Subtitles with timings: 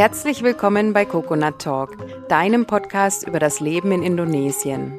[0.00, 1.94] Herzlich willkommen bei Coconut Talk,
[2.26, 4.98] deinem Podcast über das Leben in Indonesien.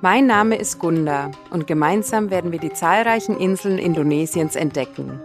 [0.00, 5.20] Mein Name ist Gunda und gemeinsam werden wir die zahlreichen Inseln Indonesiens entdecken.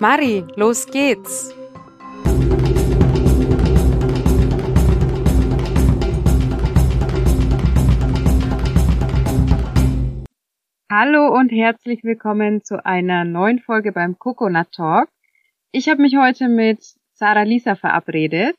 [0.00, 1.54] Mari, los geht's!
[10.90, 15.08] Hallo und herzlich willkommen zu einer neuen Folge beim Coconut Talk.
[15.70, 18.56] Ich habe mich heute mit Sarah Lisa verabredet.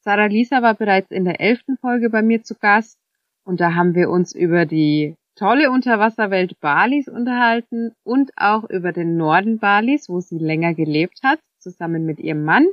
[0.00, 2.98] Sarah Lisa war bereits in der elften Folge bei mir zu Gast
[3.44, 9.18] und da haben wir uns über die tolle Unterwasserwelt Balis unterhalten und auch über den
[9.18, 12.66] Norden Balis, wo sie länger gelebt hat, zusammen mit ihrem Mann.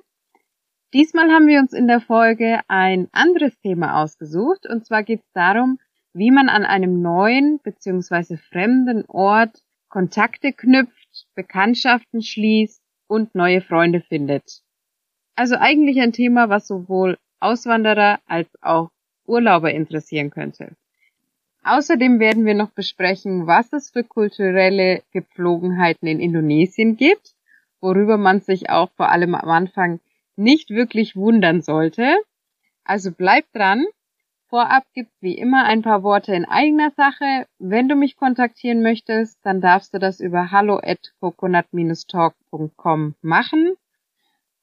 [0.93, 5.31] Diesmal haben wir uns in der Folge ein anderes Thema ausgesucht und zwar geht es
[5.33, 5.79] darum,
[6.13, 8.37] wie man an einem neuen bzw.
[8.37, 14.64] fremden Ort Kontakte knüpft, Bekanntschaften schließt und neue Freunde findet.
[15.35, 18.89] Also eigentlich ein Thema, was sowohl Auswanderer als auch
[19.25, 20.75] Urlauber interessieren könnte.
[21.63, 27.33] Außerdem werden wir noch besprechen, was es für kulturelle Gepflogenheiten in Indonesien gibt,
[27.81, 29.99] worüber man sich auch vor allem am Anfang
[30.35, 32.17] nicht wirklich wundern sollte.
[32.83, 33.85] Also bleib dran.
[34.47, 37.47] Vorab gibt's wie immer ein paar Worte in eigener Sache.
[37.57, 43.75] Wenn du mich kontaktieren möchtest, dann darfst du das über hallo at coconut-talk.com machen.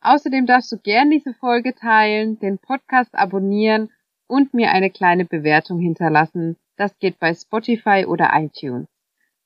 [0.05, 3.91] Außerdem darfst du gern diese Folge teilen, den Podcast abonnieren
[4.27, 6.57] und mir eine kleine Bewertung hinterlassen.
[6.77, 8.89] Das geht bei Spotify oder iTunes.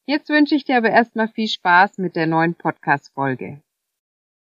[0.06, 3.60] Jetzt wünsche ich dir aber erstmal viel Spaß mit der neuen Podcast-Folge.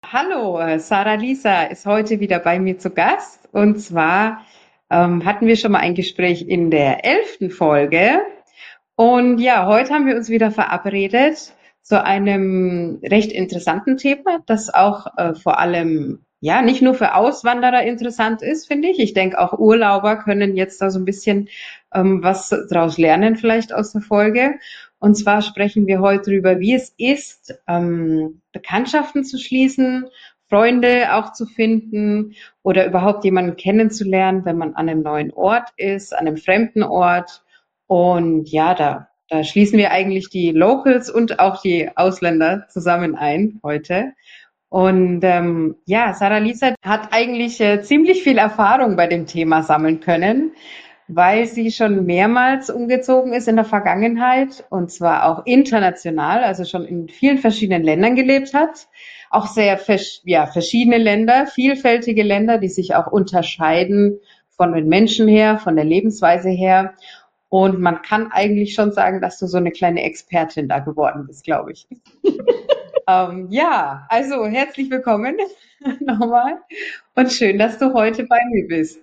[0.06, 3.48] Hallo, äh, Sarah Lisa ist heute wieder bei mir zu Gast.
[3.52, 4.44] Und zwar
[4.90, 8.20] ähm, hatten wir schon mal ein Gespräch in der elften Folge.
[8.94, 11.53] Und ja, heute haben wir uns wieder verabredet
[11.84, 17.84] zu einem recht interessanten Thema, das auch äh, vor allem ja nicht nur für Auswanderer
[17.84, 18.98] interessant ist, finde ich.
[18.98, 21.48] Ich denke auch Urlauber können jetzt da so ein bisschen
[21.92, 24.58] ähm, was daraus lernen, vielleicht aus der Folge.
[24.98, 30.06] Und zwar sprechen wir heute darüber, wie es ist, ähm, Bekanntschaften zu schließen,
[30.48, 36.14] Freunde auch zu finden oder überhaupt jemanden kennenzulernen, wenn man an einem neuen Ort ist,
[36.14, 37.42] an einem fremden Ort.
[37.86, 43.60] Und ja, da da schließen wir eigentlich die Locals und auch die Ausländer zusammen ein
[43.62, 44.12] heute.
[44.68, 50.00] Und ähm, ja, Sarah Lisa hat eigentlich äh, ziemlich viel Erfahrung bei dem Thema sammeln
[50.00, 50.52] können,
[51.06, 56.84] weil sie schon mehrmals umgezogen ist in der Vergangenheit und zwar auch international, also schon
[56.84, 58.88] in vielen verschiedenen Ländern gelebt hat.
[59.30, 59.78] Auch sehr
[60.24, 64.18] ja, verschiedene Länder, vielfältige Länder, die sich auch unterscheiden
[64.56, 66.94] von den Menschen her, von der Lebensweise her.
[67.54, 71.44] Und man kann eigentlich schon sagen, dass du so eine kleine Expertin da geworden bist,
[71.44, 71.86] glaube ich.
[73.08, 75.36] ähm, ja, also herzlich willkommen
[76.00, 76.58] nochmal
[77.14, 78.98] und schön, dass du heute bei mir bist.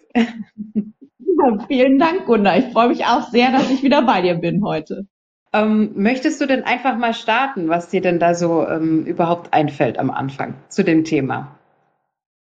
[1.70, 2.58] vielen Dank, Gunnar.
[2.58, 5.08] Ich freue mich auch sehr, dass ich wieder bei dir bin heute.
[5.54, 9.98] Ähm, möchtest du denn einfach mal starten, was dir denn da so ähm, überhaupt einfällt
[9.98, 11.58] am Anfang zu dem Thema?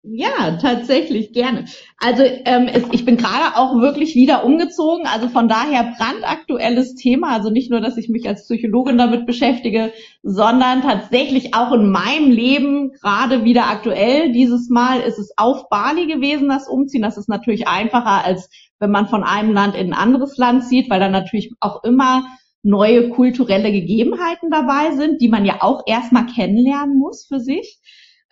[0.02, 1.66] Ja, tatsächlich gerne.
[1.98, 7.34] Also ähm, es, ich bin gerade auch wirklich wieder umgezogen, also von daher brandaktuelles Thema.
[7.34, 12.30] Also nicht nur, dass ich mich als Psychologin damit beschäftige, sondern tatsächlich auch in meinem
[12.30, 14.32] Leben gerade wieder aktuell.
[14.32, 17.02] Dieses Mal ist es auf Bali gewesen, das Umziehen.
[17.02, 20.88] Das ist natürlich einfacher, als wenn man von einem Land in ein anderes Land zieht,
[20.88, 22.24] weil dann natürlich auch immer
[22.62, 27.80] neue kulturelle Gegebenheiten dabei sind, die man ja auch erstmal kennenlernen muss für sich.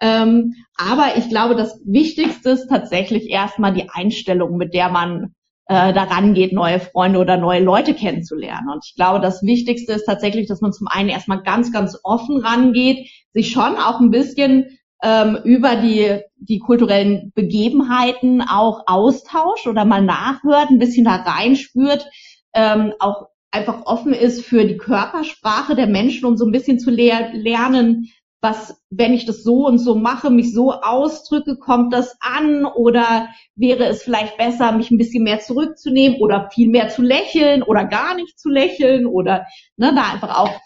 [0.00, 5.34] Ähm, aber ich glaube, das Wichtigste ist tatsächlich erstmal die Einstellung, mit der man
[5.66, 8.68] äh, daran geht, neue Freunde oder neue Leute kennenzulernen.
[8.72, 12.38] Und ich glaube, das Wichtigste ist tatsächlich, dass man zum einen erstmal ganz, ganz offen
[12.38, 19.84] rangeht, sich schon auch ein bisschen ähm, über die, die kulturellen Begebenheiten auch austauscht oder
[19.84, 22.06] mal nachhört, ein bisschen da reinspürt,
[22.54, 26.90] ähm, auch einfach offen ist für die Körpersprache der Menschen, um so ein bisschen zu
[26.90, 32.16] le lernen, was, wenn ich das so und so mache, mich so ausdrücke, kommt das
[32.20, 37.02] an oder wäre es vielleicht besser, mich ein bisschen mehr zurückzunehmen oder viel mehr zu
[37.02, 39.46] lächeln oder gar nicht zu lächeln oder
[39.76, 40.60] ne, da einfach auch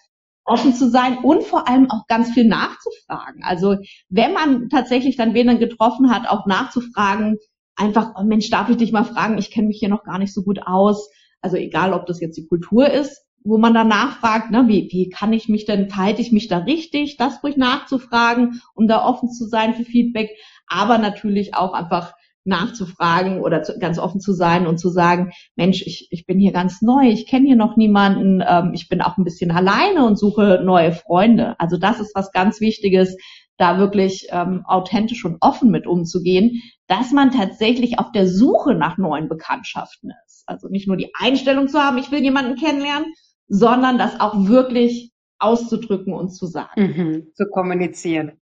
[0.45, 3.43] offen zu sein und vor allem auch ganz viel nachzufragen.
[3.43, 3.77] Also
[4.09, 7.39] wenn man tatsächlich dann wen dann getroffen hat, auch nachzufragen,
[7.77, 10.35] einfach, oh Mensch, darf ich dich mal fragen, ich kenne mich hier noch gar nicht
[10.35, 11.09] so gut aus.
[11.41, 15.09] Also egal, ob das jetzt die Kultur ist, wo man dann nachfragt, ne, wie, wie
[15.09, 19.31] kann ich mich denn, verhalte ich mich da richtig, das ruhig nachzufragen, um da offen
[19.31, 20.31] zu sein für Feedback,
[20.67, 25.83] aber natürlich auch einfach nachzufragen oder zu, ganz offen zu sein und zu sagen, Mensch,
[25.83, 29.17] ich, ich bin hier ganz neu, ich kenne hier noch niemanden, ähm, ich bin auch
[29.17, 31.55] ein bisschen alleine und suche neue Freunde.
[31.61, 33.17] Also das ist was ganz Wichtiges,
[33.59, 38.99] da wirklich ähm, authentisch und offen mit umzugehen, dass man tatsächlich auf der Suche nach
[38.99, 40.43] neuen Bekanntschaften ist.
[40.47, 43.07] Also nicht nur die Einstellung zu haben, ich will jemanden kennenlernen,
[43.53, 46.81] sondern das auch wirklich auszudrücken und zu sagen.
[46.81, 48.41] Mhm, zu kommunizieren.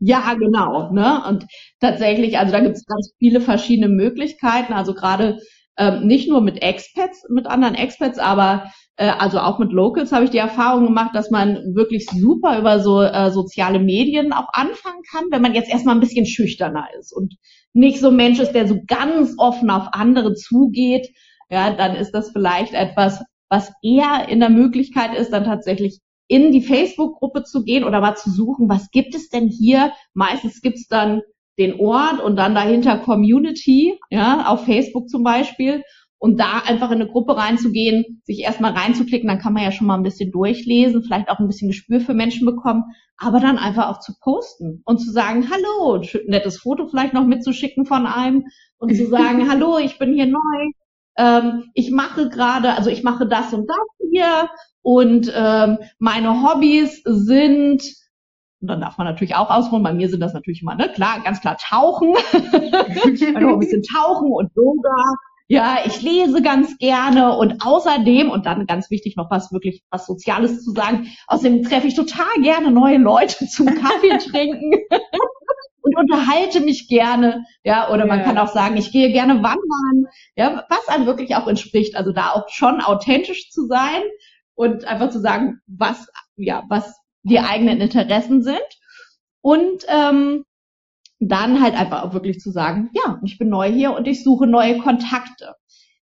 [0.00, 0.90] Ja, genau.
[0.92, 1.22] Ne?
[1.28, 1.46] Und
[1.78, 4.72] tatsächlich, also da gibt es ganz viele verschiedene Möglichkeiten.
[4.72, 5.38] Also gerade
[5.76, 10.24] ähm, nicht nur mit Expats, mit anderen Expats, aber äh, also auch mit Locals habe
[10.24, 15.02] ich die Erfahrung gemacht, dass man wirklich super über so äh, soziale Medien auch anfangen
[15.10, 17.36] kann, wenn man jetzt erstmal ein bisschen schüchterner ist und
[17.74, 21.08] nicht so ein Mensch ist, der so ganz offen auf andere zugeht.
[21.50, 26.52] Ja, dann ist das vielleicht etwas, was eher in der Möglichkeit ist, dann tatsächlich in
[26.52, 29.92] die Facebook-Gruppe zu gehen oder mal zu suchen, was gibt es denn hier?
[30.14, 31.22] Meistens gibt es dann
[31.58, 35.82] den Ort und dann dahinter Community, ja, auf Facebook zum Beispiel.
[36.18, 39.86] Und da einfach in eine Gruppe reinzugehen, sich erstmal reinzuklicken, dann kann man ja schon
[39.86, 42.84] mal ein bisschen durchlesen, vielleicht auch ein bisschen Gespür für Menschen bekommen,
[43.18, 47.26] aber dann einfach auch zu posten und zu sagen, hallo, ein nettes Foto vielleicht noch
[47.26, 48.44] mitzuschicken von einem
[48.78, 50.70] und zu sagen, hallo, ich bin hier neu,
[51.16, 54.48] ähm, ich mache gerade, also ich mache das und das hier
[54.82, 57.82] und ähm, meine Hobbys sind
[58.60, 59.82] und dann darf man natürlich auch ausholen.
[59.82, 62.14] Bei mir sind das natürlich immer, ne, klar, ganz klar Tauchen.
[63.34, 65.14] Meine Hobbys sind Tauchen und Yoga.
[65.48, 70.06] Ja, ich lese ganz gerne und außerdem, und dann ganz wichtig noch was wirklich was
[70.06, 74.72] Soziales zu sagen, außerdem treffe ich total gerne neue Leute zum Kaffee trinken
[75.82, 77.44] und unterhalte mich gerne.
[77.62, 80.10] Ja, oder man kann auch sagen, ich gehe gerne wandern.
[80.34, 81.94] Ja, was einem wirklich auch entspricht.
[81.94, 84.02] Also da auch schon authentisch zu sein
[84.56, 88.58] und einfach zu sagen, was, ja, was die eigenen Interessen sind.
[89.42, 90.44] Und ähm,
[91.18, 94.46] dann halt einfach auch wirklich zu sagen, ja, ich bin neu hier und ich suche
[94.46, 95.54] neue Kontakte.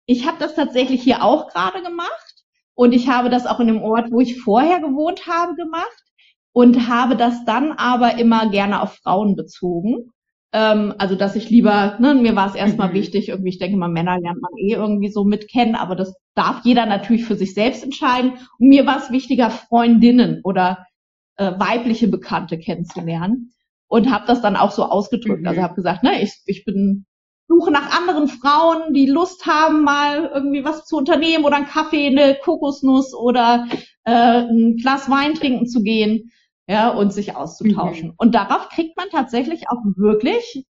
[0.06, 3.82] Ich habe das tatsächlich hier auch gerade gemacht und ich habe das auch in dem
[3.82, 6.04] Ort, wo ich vorher gewohnt habe, gemacht
[6.54, 10.12] und habe das dann aber immer gerne auf Frauen bezogen.
[10.54, 12.94] Ähm, also dass ich lieber, ne, mir war es erstmal mhm.
[12.94, 16.62] wichtig, irgendwie, ich denke mal, Männer lernt man eh irgendwie so mitkennen, aber das darf
[16.64, 18.34] jeder natürlich für sich selbst entscheiden.
[18.60, 20.86] Und mir war es wichtiger, Freundinnen oder
[21.38, 23.53] äh, weibliche Bekannte kennenzulernen
[23.94, 25.44] und habe das dann auch so ausgedrückt.
[25.44, 25.48] Mhm.
[25.48, 27.06] Also habe gesagt, ne, ich, ich bin
[27.48, 32.08] suche nach anderen Frauen, die Lust haben, mal irgendwie was zu unternehmen oder einen Kaffee,
[32.08, 33.68] eine Kokosnuss oder
[34.04, 36.32] äh, ein Glas Wein trinken zu gehen,
[36.68, 38.08] ja, und sich auszutauschen.
[38.10, 38.14] Mhm.
[38.18, 40.66] Und darauf kriegt man tatsächlich auch wirklich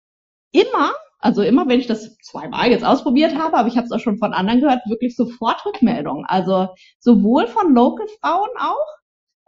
[0.51, 3.99] immer, also immer, wenn ich das zweimal jetzt ausprobiert habe, aber ich habe es auch
[3.99, 6.25] schon von anderen gehört, wirklich sofort Rückmeldungen.
[6.25, 8.87] Also sowohl von Local Frauen auch,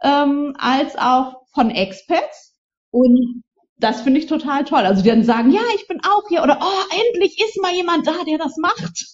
[0.00, 2.52] ähm, als auch von Expats.
[2.92, 3.42] Und
[3.78, 4.80] das finde ich total toll.
[4.80, 8.06] Also die dann sagen, ja, ich bin auch hier oder oh, endlich ist mal jemand
[8.06, 9.12] da, der das macht.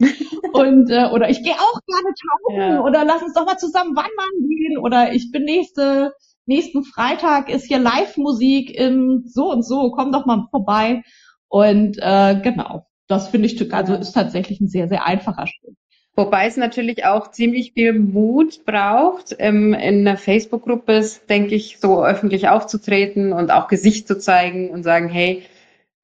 [0.52, 2.82] und äh, oder ich gehe auch gerne tauchen ja.
[2.82, 6.12] oder lass uns doch mal zusammen wandern gehen oder ich bin nächste
[6.46, 11.02] nächsten Freitag ist hier Live-Musik im so und so, komm doch mal vorbei.
[11.48, 15.76] Und äh, genau, das finde ich also ist tatsächlich ein sehr sehr einfacher Schritt.
[16.20, 22.04] Wobei es natürlich auch ziemlich viel Mut braucht, ähm, in einer Facebook-Gruppe, denke ich, so
[22.04, 25.44] öffentlich aufzutreten und auch Gesicht zu zeigen und sagen, hey,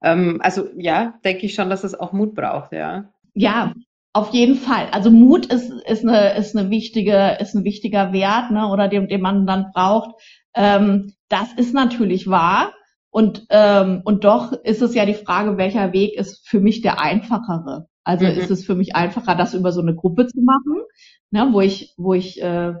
[0.01, 3.13] ähm, also ja, denke ich schon, dass es auch Mut braucht, ja.
[3.35, 3.73] Ja,
[4.11, 4.87] auf jeden Fall.
[4.91, 9.07] Also Mut ist, ist, eine, ist, eine wichtige, ist ein wichtiger Wert, ne, oder den,
[9.07, 10.15] den man dann braucht.
[10.55, 12.73] Ähm, das ist natürlich wahr.
[13.11, 16.99] Und, ähm, und doch ist es ja die Frage, welcher Weg ist für mich der
[16.99, 17.87] einfachere.
[18.07, 18.31] Also mhm.
[18.31, 20.81] ist es für mich einfacher, das über so eine Gruppe zu machen,
[21.29, 22.73] ne, wo ich, wo ich äh,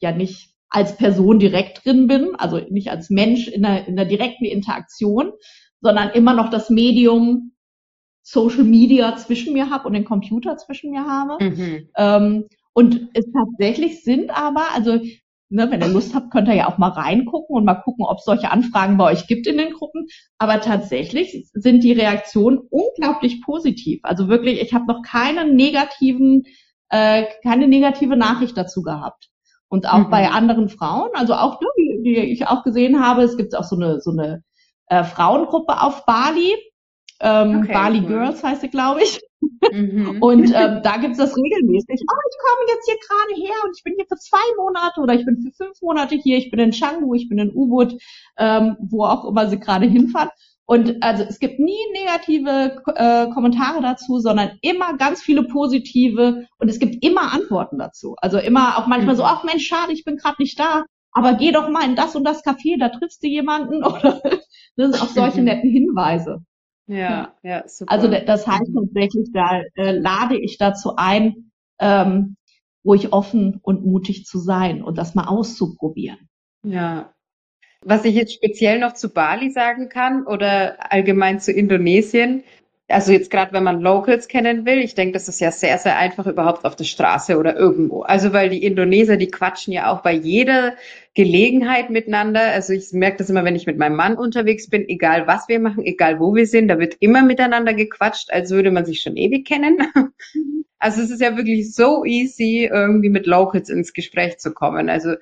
[0.00, 4.06] ja nicht als Person direkt drin bin, also nicht als Mensch in der, in der
[4.06, 5.30] direkten Interaktion,
[5.80, 7.52] sondern immer noch das Medium
[8.22, 11.44] Social Media zwischen mir habe und den Computer zwischen mir habe.
[11.44, 11.88] Mhm.
[11.96, 14.98] Ähm, und es tatsächlich sind aber, also
[15.52, 18.18] Ne, wenn ihr Lust habt, könnt ihr ja auch mal reingucken und mal gucken, ob
[18.18, 20.06] es solche Anfragen bei euch gibt in den Gruppen.
[20.38, 24.00] Aber tatsächlich sind die Reaktionen unglaublich positiv.
[24.02, 26.44] Also wirklich, ich habe noch keinen negativen,
[26.88, 29.28] äh, keine negative Nachricht dazu gehabt.
[29.68, 30.10] Und auch mhm.
[30.10, 33.76] bei anderen Frauen, also auch die, die ich auch gesehen habe, es gibt auch so
[33.76, 34.42] eine so eine
[34.86, 36.54] äh, Frauengruppe auf Bali,
[37.20, 38.06] ähm, okay, Bali cool.
[38.06, 39.20] Girls heißt sie, glaube ich.
[39.72, 40.18] Mhm.
[40.22, 42.00] Und ähm, da gibt's das regelmäßig.
[42.00, 45.14] Oh, ich komme jetzt hier gerade her und ich bin hier für zwei Monate oder
[45.14, 47.96] ich bin für fünf Monate hier, ich bin in Canggu, ich bin in Ubud,
[48.38, 50.30] ähm, wo auch immer sie gerade hinfahren.
[50.64, 56.68] Und also es gibt nie negative äh, Kommentare dazu, sondern immer ganz viele positive und
[56.68, 58.14] es gibt immer Antworten dazu.
[58.18, 59.18] Also immer auch manchmal mhm.
[59.18, 62.16] so, ach Mensch, schade, ich bin gerade nicht da, aber geh doch mal in das
[62.16, 64.22] und das Café, da triffst du jemanden oder
[64.76, 65.44] das sind auch solche mhm.
[65.44, 66.42] netten Hinweise.
[66.92, 67.90] Ja, ja, super.
[67.90, 72.36] Also das heißt tatsächlich, da äh, lade ich dazu ein, ähm,
[72.84, 76.28] ruhig offen und mutig zu sein und das mal auszuprobieren.
[76.64, 77.14] Ja.
[77.84, 82.44] Was ich jetzt speziell noch zu Bali sagen kann oder allgemein zu Indonesien,
[82.92, 85.98] also jetzt gerade wenn man Locals kennen will, ich denke, das ist ja sehr, sehr
[85.98, 88.02] einfach überhaupt auf der Straße oder irgendwo.
[88.02, 90.74] Also weil die Indoneser, die quatschen ja auch bei jeder
[91.14, 92.40] Gelegenheit miteinander.
[92.40, 95.60] Also ich merke das immer, wenn ich mit meinem Mann unterwegs bin, egal was wir
[95.60, 99.16] machen, egal wo wir sind, da wird immer miteinander gequatscht, als würde man sich schon
[99.16, 99.78] ewig kennen.
[100.84, 104.90] Also es ist ja wirklich so easy, irgendwie mit Locals ins Gespräch zu kommen.
[104.90, 105.14] Also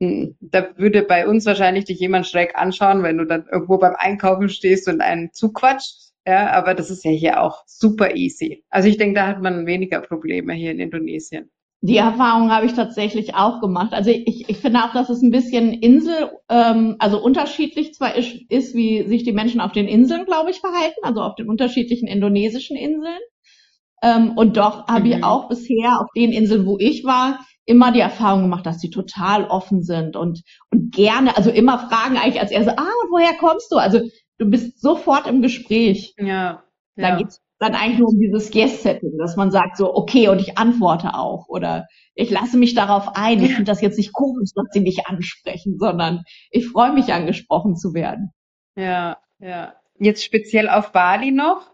[0.00, 3.94] hm, da würde bei uns wahrscheinlich dich jemand schräg anschauen, wenn du dann irgendwo beim
[3.96, 6.05] Einkaufen stehst und einen zuquatscht.
[6.26, 8.64] Ja, aber das ist ja hier auch super easy.
[8.68, 11.50] Also ich denke, da hat man weniger Probleme hier in Indonesien.
[11.82, 13.92] Die Erfahrung habe ich tatsächlich auch gemacht.
[13.92, 18.34] Also ich, ich finde auch, dass es ein bisschen Insel, ähm, also unterschiedlich zwar ist,
[18.48, 22.08] ist, wie sich die Menschen auf den Inseln, glaube ich, verhalten, also auf den unterschiedlichen
[22.08, 23.20] indonesischen Inseln.
[24.02, 25.12] Ähm, und doch habe mhm.
[25.12, 28.90] ich auch bisher auf den Inseln, wo ich war, immer die Erfahrung gemacht, dass sie
[28.90, 30.42] total offen sind und,
[30.72, 33.76] und gerne, also immer fragen eigentlich als erste, ah, und woher kommst du?
[33.76, 34.00] Also
[34.38, 36.14] du bist sofort im Gespräch.
[36.18, 36.62] Ja.
[36.96, 37.16] Da ja.
[37.16, 41.14] geht's dann eigentlich nur um dieses Guest-Setting, dass man sagt so, okay, und ich antworte
[41.14, 43.42] auch oder ich lasse mich darauf ein.
[43.42, 47.76] Ich finde das jetzt nicht komisch, dass sie mich ansprechen, sondern ich freue mich, angesprochen
[47.76, 48.32] zu werden.
[48.76, 49.74] Ja, ja.
[49.98, 51.70] Jetzt speziell auf Bali noch.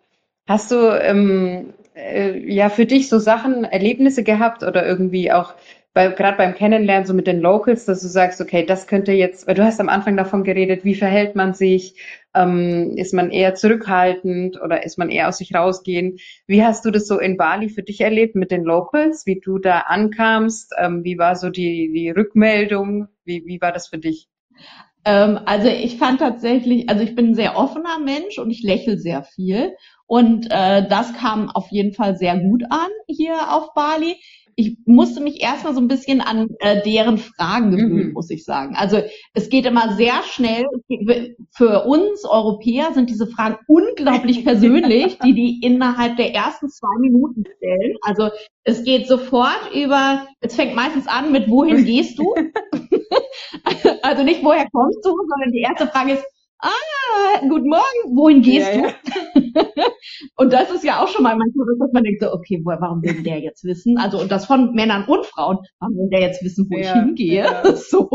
[0.46, 5.54] Hast du ähm, äh, ja für dich so Sachen, Erlebnisse gehabt oder irgendwie auch
[5.94, 9.46] bei, gerade beim Kennenlernen so mit den Locals, dass du sagst, okay, das könnte jetzt,
[9.46, 12.00] weil du hast am Anfang davon geredet, wie verhält man sich,
[12.34, 16.16] ähm, ist man eher zurückhaltend oder ist man eher aus sich rausgehen?
[16.46, 19.58] Wie hast du das so in Bali für dich erlebt mit den Locals, wie du
[19.58, 20.72] da ankamst?
[20.78, 23.08] Ähm, wie war so die, die Rückmeldung?
[23.24, 24.28] Wie, wie war das für dich?
[25.04, 28.98] Ähm, also ich fand tatsächlich, also ich bin ein sehr offener Mensch und ich lächle
[28.98, 29.74] sehr viel.
[30.06, 34.16] Und äh, das kam auf jeden Fall sehr gut an hier auf Bali
[34.56, 38.12] ich musste mich erstmal so ein bisschen an äh, deren Fragen gewöhnen, mhm.
[38.12, 38.74] muss ich sagen.
[38.76, 39.02] Also
[39.34, 40.64] es geht immer sehr schnell.
[41.50, 47.44] Für uns Europäer sind diese Fragen unglaublich persönlich, die die innerhalb der ersten zwei Minuten
[47.56, 47.96] stellen.
[48.02, 48.30] Also
[48.64, 52.34] es geht sofort über, es fängt meistens an mit, wohin gehst du?
[54.02, 56.24] also nicht, woher kommst du, sondern die erste Frage ist,
[56.62, 59.40] ah, guten Morgen, wohin gehst ja, du?
[59.40, 59.64] Ja.
[60.36, 63.02] und das ist ja auch schon mal manchmal so, dass man denkt so, okay, warum
[63.02, 63.98] will der jetzt wissen?
[63.98, 66.92] Also, und das von Männern und Frauen, warum will der jetzt wissen, wo ja, ich
[66.92, 67.46] hingehe?
[67.92, 68.08] So.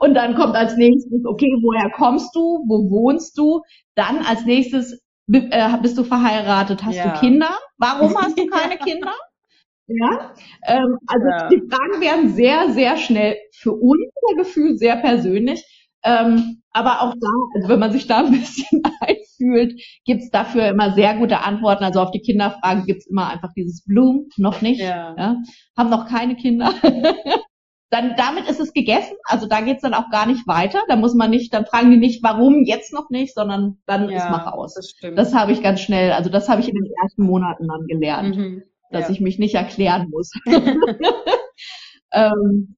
[0.00, 2.64] Und dann kommt als nächstes, okay, woher kommst du?
[2.66, 3.62] Wo wohnst du?
[3.94, 5.00] Dann als nächstes,
[5.32, 6.84] äh, bist du verheiratet?
[6.84, 7.50] Hast du Kinder?
[7.78, 9.12] Warum hast du keine Kinder?
[9.88, 10.34] Ja,
[10.66, 15.64] ähm, also die Fragen werden sehr, sehr schnell für unser Gefühl sehr persönlich.
[16.04, 20.92] Ähm, aber auch da, also wenn man sich da ein bisschen einfühlt, gibt's dafür immer
[20.92, 21.84] sehr gute Antworten.
[21.84, 25.14] Also auf die Kinderfragen gibt's immer einfach dieses Bloom, noch nicht, ja.
[25.16, 25.36] ja
[25.76, 26.72] haben noch keine Kinder.
[27.90, 29.16] dann damit ist es gegessen.
[29.24, 30.80] Also da geht's dann auch gar nicht weiter.
[30.88, 34.18] Da muss man nicht, dann fragen die nicht, warum jetzt noch nicht, sondern dann ja,
[34.18, 34.74] ist mach aus.
[34.74, 35.18] Das, stimmt.
[35.18, 38.36] das habe ich ganz schnell, also das habe ich in den ersten Monaten dann gelernt,
[38.36, 39.10] mhm, dass ja.
[39.10, 40.30] ich mich nicht erklären muss.
[42.12, 42.76] ähm,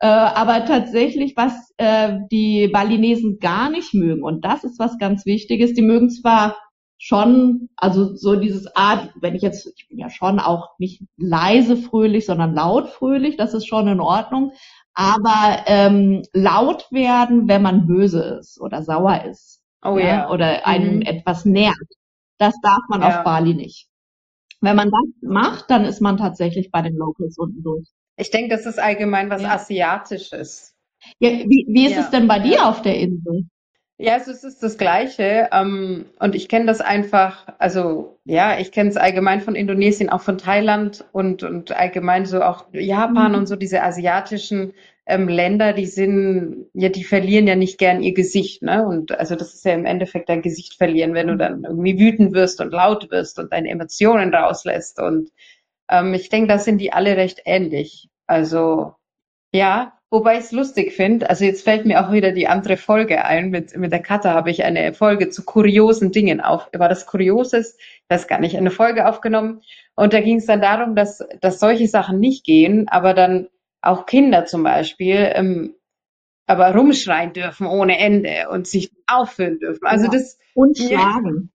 [0.00, 5.26] äh, aber tatsächlich, was äh, die Balinesen gar nicht mögen, und das ist was ganz
[5.26, 6.56] Wichtiges, die mögen zwar
[6.96, 11.76] schon, also so dieses Art, wenn ich jetzt, ich bin ja schon auch nicht leise
[11.76, 14.52] fröhlich, sondern laut fröhlich, das ist schon in Ordnung,
[14.94, 19.62] aber ähm, laut werden, wenn man böse ist oder sauer ist.
[19.82, 20.06] Oh ja.
[20.06, 20.30] ja.
[20.30, 21.02] Oder einem mhm.
[21.02, 21.74] etwas nährt.
[22.38, 23.18] Das darf man ja.
[23.18, 23.88] auf Bali nicht.
[24.60, 27.88] Wenn man das macht, dann ist man tatsächlich bei den Locals unten durch.
[28.20, 29.54] Ich denke, das ist allgemein was ja.
[29.54, 30.74] Asiatisches.
[31.18, 32.00] Ja, wie, wie ist ja.
[32.00, 33.46] es denn bei dir auf der Insel?
[34.02, 35.50] Ja, es ist das Gleiche.
[35.52, 40.22] Ähm, und ich kenne das einfach, also ja, ich kenne es allgemein von Indonesien, auch
[40.22, 43.38] von Thailand und, und allgemein so auch Japan mhm.
[43.38, 44.72] und so diese asiatischen
[45.04, 48.86] ähm, Länder, die sind, ja, die verlieren ja nicht gern ihr Gesicht, ne?
[48.86, 52.32] Und also das ist ja im Endeffekt dein Gesicht verlieren, wenn du dann irgendwie wütend
[52.32, 54.98] wirst und laut wirst und deine Emotionen rauslässt.
[54.98, 55.30] Und
[55.90, 58.08] ähm, ich denke, da sind die alle recht ähnlich.
[58.26, 58.94] Also
[59.52, 63.24] ja, wobei ich es lustig finde, also jetzt fällt mir auch wieder die andere Folge
[63.24, 63.50] ein.
[63.50, 66.68] Mit, mit der Katha habe ich eine Folge zu kuriosen Dingen auf.
[66.72, 67.76] War das Kurioses?
[67.76, 69.62] Ich weiß gar nicht, eine Folge aufgenommen.
[69.96, 73.48] Und da ging es dann darum, dass, dass solche Sachen nicht gehen, aber dann
[73.82, 75.74] auch Kinder zum Beispiel ähm,
[76.50, 79.86] aber rumschreien dürfen ohne Ende und sich aufführen dürfen.
[79.86, 80.10] Also ja.
[80.10, 81.52] das und schlagen.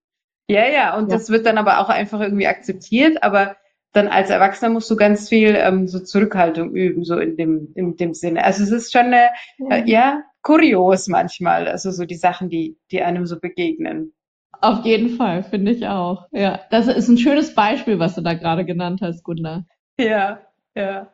[0.48, 1.18] Ja, ja, und ja.
[1.18, 3.56] das wird dann aber auch einfach irgendwie akzeptiert, aber
[3.96, 7.96] dann als Erwachsener musst du ganz viel ähm, so Zurückhaltung üben, so in dem, in
[7.96, 8.44] dem Sinne.
[8.44, 9.30] Also es ist schon eine,
[9.70, 14.12] äh, ja, kurios manchmal, also so die Sachen, die, die einem so begegnen.
[14.60, 16.26] Auf jeden Fall, finde ich auch.
[16.32, 19.64] Ja, das ist ein schönes Beispiel, was du da gerade genannt hast, Gunda.
[19.98, 20.40] Ja,
[20.74, 21.10] ja.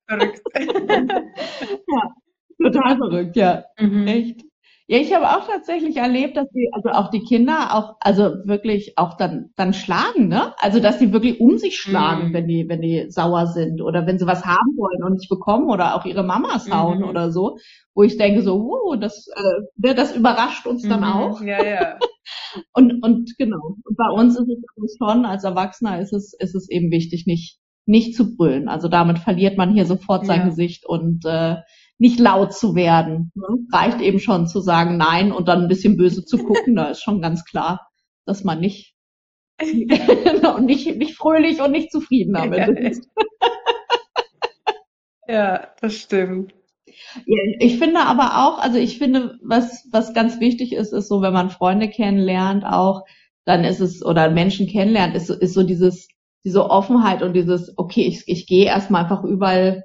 [0.06, 0.42] Verrückt.
[0.54, 2.14] ja.
[2.62, 3.64] Total verrückt, ja.
[3.78, 4.06] Mhm.
[4.06, 4.44] Echt.
[4.86, 8.98] Ja, ich habe auch tatsächlich erlebt, dass die, also auch die Kinder auch, also wirklich
[8.98, 10.52] auch dann, dann schlagen, ne?
[10.58, 12.34] Also, dass die wirklich um sich schlagen, mhm.
[12.34, 15.70] wenn die, wenn die sauer sind oder wenn sie was haben wollen und nicht bekommen
[15.70, 17.08] oder auch ihre Mamas hauen mhm.
[17.08, 17.56] oder so,
[17.94, 21.06] wo ich denke so, uh, das, äh, das überrascht uns dann mhm.
[21.06, 21.40] auch.
[21.40, 21.98] Ja, ja.
[22.74, 23.76] und, und genau.
[23.84, 27.58] Und bei uns ist es schon, als Erwachsener ist es, ist es eben wichtig, nicht,
[27.86, 28.68] nicht zu brüllen.
[28.68, 30.46] Also damit verliert man hier sofort sein ja.
[30.48, 31.56] Gesicht und äh,
[32.04, 33.32] nicht laut zu werden.
[33.34, 33.46] Ne?
[33.72, 36.76] Reicht eben schon zu sagen Nein und dann ein bisschen böse zu gucken.
[36.76, 37.88] da ist schon ganz klar,
[38.26, 38.94] dass man nicht,
[40.60, 43.08] nicht, nicht fröhlich und nicht zufrieden damit ist.
[45.26, 46.52] ja, das stimmt.
[47.58, 51.32] Ich finde aber auch, also ich finde, was, was ganz wichtig ist, ist so, wenn
[51.32, 53.04] man Freunde kennenlernt auch,
[53.46, 56.08] dann ist es, oder Menschen kennenlernt, ist, ist so dieses,
[56.44, 59.84] diese Offenheit und dieses, okay, ich, ich gehe erstmal einfach überall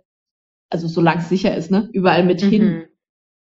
[0.69, 2.49] also solange es sicher ist, ne, überall mit mhm.
[2.49, 2.83] hin,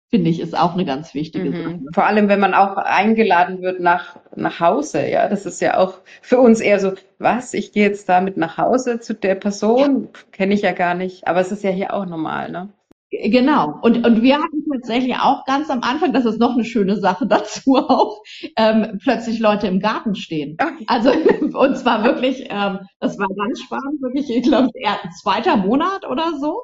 [0.10, 1.64] finde ich, ist auch eine ganz wichtige mhm.
[1.64, 1.80] Sache.
[1.94, 6.00] Vor allem, wenn man auch eingeladen wird nach, nach Hause, ja, das ist ja auch
[6.22, 10.54] für uns eher so, was, ich gehe jetzt damit nach Hause zu der Person, kenne
[10.54, 12.70] ich ja gar nicht, aber es ist ja hier auch normal, ne?
[13.12, 13.78] Genau.
[13.82, 17.28] Und, und wir hatten tatsächlich auch ganz am Anfang, das ist noch eine schöne Sache
[17.28, 18.24] dazu auch,
[18.56, 20.58] ähm, plötzlich Leute im Garten stehen.
[20.88, 21.12] Also,
[21.54, 26.08] und zwar wirklich, ähm, das war ganz spannend, wirklich, ich glaube, eher ein zweiter Monat
[26.10, 26.62] oder so.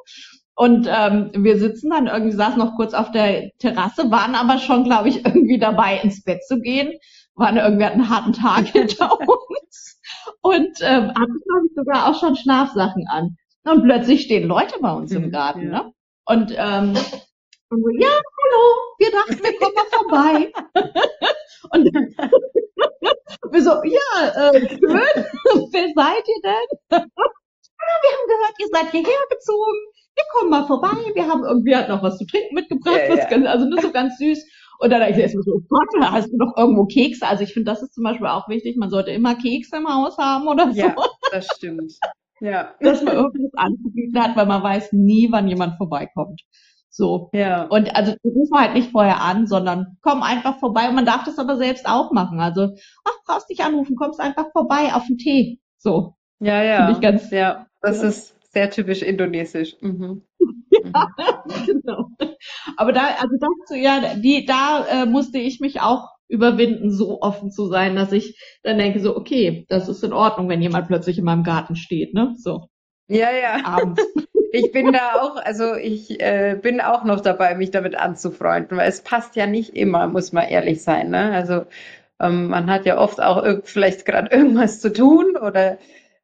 [0.57, 4.85] Und ähm, wir sitzen dann irgendwie, saßen noch kurz auf der Terrasse, waren aber schon,
[4.85, 6.97] glaube ich, irgendwie dabei, ins Bett zu gehen.
[7.35, 10.01] Waren irgendwie hatten einen harten Tag hinter uns.
[10.41, 13.37] Und ähm, hatten, glaube ich, sogar auch schon Schlafsachen an.
[13.65, 15.83] Und plötzlich stehen Leute bei uns im mhm, Garten, ja.
[15.83, 15.93] ne?
[16.25, 16.97] Und, ähm,
[17.69, 20.51] und so, ja, hallo, wir dachten, wir kommen mal vorbei.
[21.69, 21.85] und
[23.51, 25.25] wir so, ja, äh, schön,
[25.71, 26.67] wer seid ihr denn?
[26.89, 27.05] ja,
[28.01, 31.89] wir haben gehört, ihr seid hierher gezogen wir kommen mal vorbei, wir haben irgendwie halt
[31.89, 33.49] noch was zu trinken mitgebracht, ja, was ja.
[33.49, 34.43] also nur so ganz süß.
[34.79, 37.27] Und dann dachte ich erstmal so, oh Gott, hast du noch irgendwo Kekse?
[37.27, 40.17] Also ich finde, das ist zum Beispiel auch wichtig, man sollte immer Kekse im Haus
[40.17, 40.79] haben oder so.
[40.79, 40.95] Ja,
[41.31, 41.93] das stimmt.
[42.39, 42.75] Ja.
[42.79, 46.41] Dass man irgendwas anzubieten hat, weil man weiß nie, wann jemand vorbeikommt.
[46.89, 47.29] So.
[47.33, 47.63] Ja.
[47.63, 50.89] Und also rufst halt nicht vorher an, sondern komm einfach vorbei.
[50.89, 52.39] Und man darf das aber selbst auch machen.
[52.39, 52.69] Also,
[53.03, 55.59] ach, brauchst dich anrufen, kommst einfach vorbei auf den Tee.
[55.77, 56.15] So.
[56.39, 56.77] Ja, ja.
[56.85, 57.31] Finde ich ganz.
[57.31, 58.09] Ja, das ja.
[58.09, 59.75] ist sehr typisch indonesisch.
[59.81, 60.23] Mhm.
[60.83, 61.13] ja,
[61.67, 62.09] genau.
[62.75, 67.51] Aber da, also dazu, ja, die, da äh, musste ich mich auch überwinden, so offen
[67.51, 71.19] zu sein, dass ich dann denke so, okay, das ist in Ordnung, wenn jemand plötzlich
[71.19, 72.33] in meinem Garten steht, ne?
[72.39, 72.67] So.
[73.07, 73.63] Ja, ja.
[73.63, 74.03] Abends.
[74.53, 78.87] Ich bin da auch, also ich äh, bin auch noch dabei, mich damit anzufreunden, weil
[78.87, 81.09] es passt ja nicht immer, muss man ehrlich sein.
[81.09, 81.33] Ne?
[81.33, 81.65] Also
[82.21, 85.77] ähm, man hat ja oft auch vielleicht gerade irgendwas zu tun oder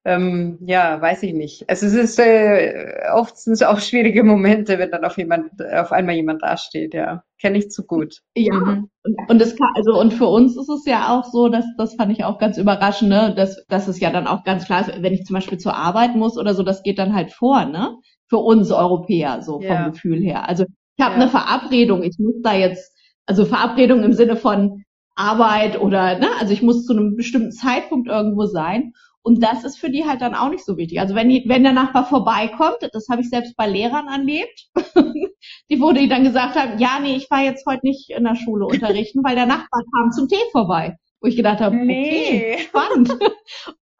[0.06, 1.70] ähm, ja, weiß ich nicht.
[1.70, 5.92] Also es ist äh, oft sind es auch schwierige Momente, wenn dann auf jemand, auf
[5.92, 7.24] einmal jemand dasteht, ja.
[7.40, 8.20] Kenne ich zu gut.
[8.36, 8.54] Ja.
[8.54, 8.90] Mhm.
[9.28, 12.12] Und, das kann, also und für uns ist es ja auch so, dass das fand
[12.12, 15.14] ich auch ganz überraschend, ne, dass, dass es ja dann auch ganz klar ist, wenn
[15.14, 17.98] ich zum Beispiel zur Arbeit muss oder so, das geht dann halt vor, ne?
[18.30, 19.90] Für uns Europäer, so vom ja.
[19.90, 20.48] Gefühl her.
[20.48, 20.66] Also
[20.98, 21.22] ich habe ja.
[21.22, 22.94] eine Verabredung, ich muss da jetzt,
[23.26, 24.84] also Verabredung im Sinne von
[25.16, 28.94] Arbeit oder, ne, also ich muss zu einem bestimmten Zeitpunkt irgendwo sein.
[29.26, 31.00] Und das ist für die halt dann auch nicht so wichtig.
[31.00, 34.68] Also wenn, die, wenn der Nachbar vorbeikommt, das habe ich selbst bei Lehrern erlebt,
[35.70, 38.36] die wurde die dann gesagt haben, ja, nee, ich war jetzt heute nicht in der
[38.36, 40.98] Schule unterrichten, weil der Nachbar kam zum Tee vorbei.
[41.22, 42.56] Wo ich gedacht habe, nee.
[42.56, 43.18] okay, spannend.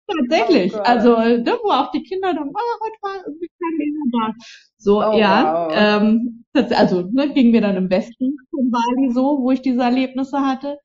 [0.08, 0.76] Tatsächlich.
[0.76, 4.34] Oh also, ne, wo auch die Kinder dann, oh, heute war irgendwie kein Lehrer da.
[4.78, 5.68] So, oh, ja.
[5.70, 5.74] Wow.
[5.74, 10.42] Ähm, also, ne, ging mir dann im Westen von Bali so, wo ich diese Erlebnisse
[10.42, 10.80] hatte.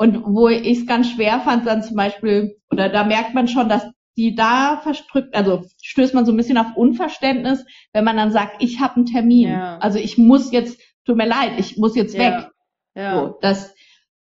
[0.00, 3.68] Und wo ich es ganz schwer fand, dann zum Beispiel, oder da merkt man schon,
[3.68, 3.86] dass
[4.16, 8.62] die da verstrückt, also stößt man so ein bisschen auf Unverständnis, wenn man dann sagt,
[8.62, 9.50] ich habe einen Termin.
[9.50, 9.76] Ja.
[9.76, 12.20] Also ich muss jetzt, tut mir leid, ich muss jetzt ja.
[12.20, 12.50] weg.
[12.94, 13.14] Ja.
[13.14, 13.74] So, das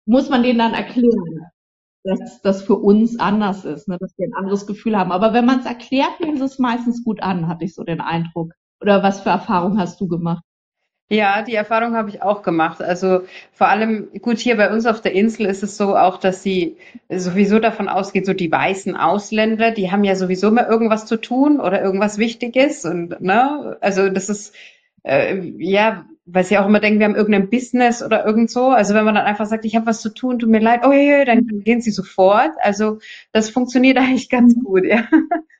[0.06, 1.46] muss man denen dann erklären,
[2.02, 5.12] dass das für uns anders ist, ne, dass wir ein anderes Gefühl haben.
[5.12, 8.00] Aber wenn man es erklärt, nehmen sie es meistens gut an, hatte ich so den
[8.00, 8.54] Eindruck.
[8.80, 10.42] Oder was für Erfahrungen hast du gemacht?
[11.12, 12.80] Ja, die Erfahrung habe ich auch gemacht.
[12.80, 16.44] Also vor allem, gut, hier bei uns auf der Insel ist es so auch, dass
[16.44, 16.76] sie
[17.08, 21.58] sowieso davon ausgeht, so die weißen Ausländer, die haben ja sowieso immer irgendwas zu tun
[21.58, 22.84] oder irgendwas Wichtiges.
[22.84, 24.54] Und ne, also das ist
[25.02, 28.68] äh, ja, weil sie auch immer denken, wir haben irgendein Business oder irgend so.
[28.68, 30.92] Also wenn man dann einfach sagt, ich habe was zu tun, tut mir leid, oh
[30.92, 32.52] ja, ja, dann gehen sie sofort.
[32.60, 32.98] Also
[33.32, 35.08] das funktioniert eigentlich ganz gut, ja.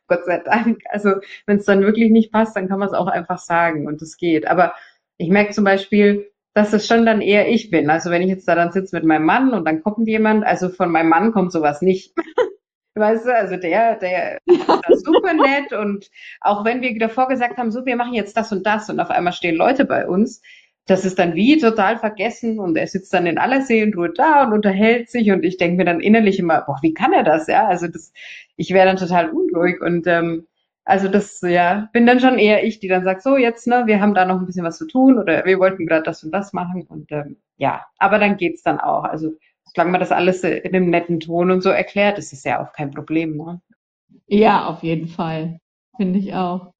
[0.06, 0.80] Gott sei Dank.
[0.90, 1.14] Also
[1.46, 4.16] wenn es dann wirklich nicht passt, dann kann man es auch einfach sagen und es
[4.16, 4.46] geht.
[4.48, 4.74] Aber
[5.20, 7.90] ich merke zum Beispiel, dass es schon dann eher ich bin.
[7.90, 10.70] Also wenn ich jetzt da dann sitze mit meinem Mann und dann kommt jemand, also
[10.70, 12.14] von meinem Mann kommt sowas nicht.
[12.94, 14.66] Weißt du, also der, der ist
[15.04, 18.66] super nett und auch wenn wir davor gesagt haben, so, wir machen jetzt das und
[18.66, 20.42] das und auf einmal stehen Leute bei uns,
[20.86, 24.52] das ist dann wie total vergessen und er sitzt dann in aller Seelenruhe da und
[24.52, 27.68] unterhält sich und ich denke mir dann innerlich immer, boah, wie kann er das, ja?
[27.68, 28.12] Also das,
[28.56, 30.46] ich wäre dann total unruhig und ähm,
[30.90, 34.00] also das, ja, bin dann schon eher ich, die dann sagt, so jetzt, ne, wir
[34.00, 36.52] haben da noch ein bisschen was zu tun oder wir wollten gerade das und das
[36.52, 39.04] machen und ähm, ja, aber dann geht's dann auch.
[39.04, 39.32] Also
[39.64, 42.72] solange man das alles in einem netten Ton und so erklärt, ist es ja auch
[42.72, 43.60] kein Problem, ne?
[44.26, 45.60] Ja, auf jeden Fall.
[45.96, 46.72] Finde ich auch.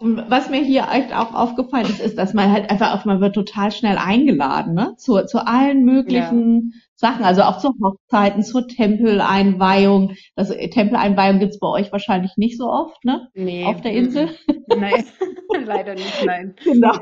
[0.00, 3.34] Was mir hier echt auch aufgefallen ist, ist, dass man halt einfach auf, man wird
[3.34, 4.94] total schnell eingeladen, ne?
[4.96, 6.80] Zu, zu allen möglichen ja.
[6.94, 10.14] Sachen, also auch zu Hochzeiten, zur Tempeleinweihung.
[10.36, 13.28] Das Tempeleinweihung gibt's bei euch wahrscheinlich nicht so oft, ne?
[13.34, 13.64] Nee.
[13.64, 14.30] Auf der Insel.
[14.68, 15.04] Nein,
[15.64, 16.54] leider nicht, nein.
[16.62, 16.92] Genau.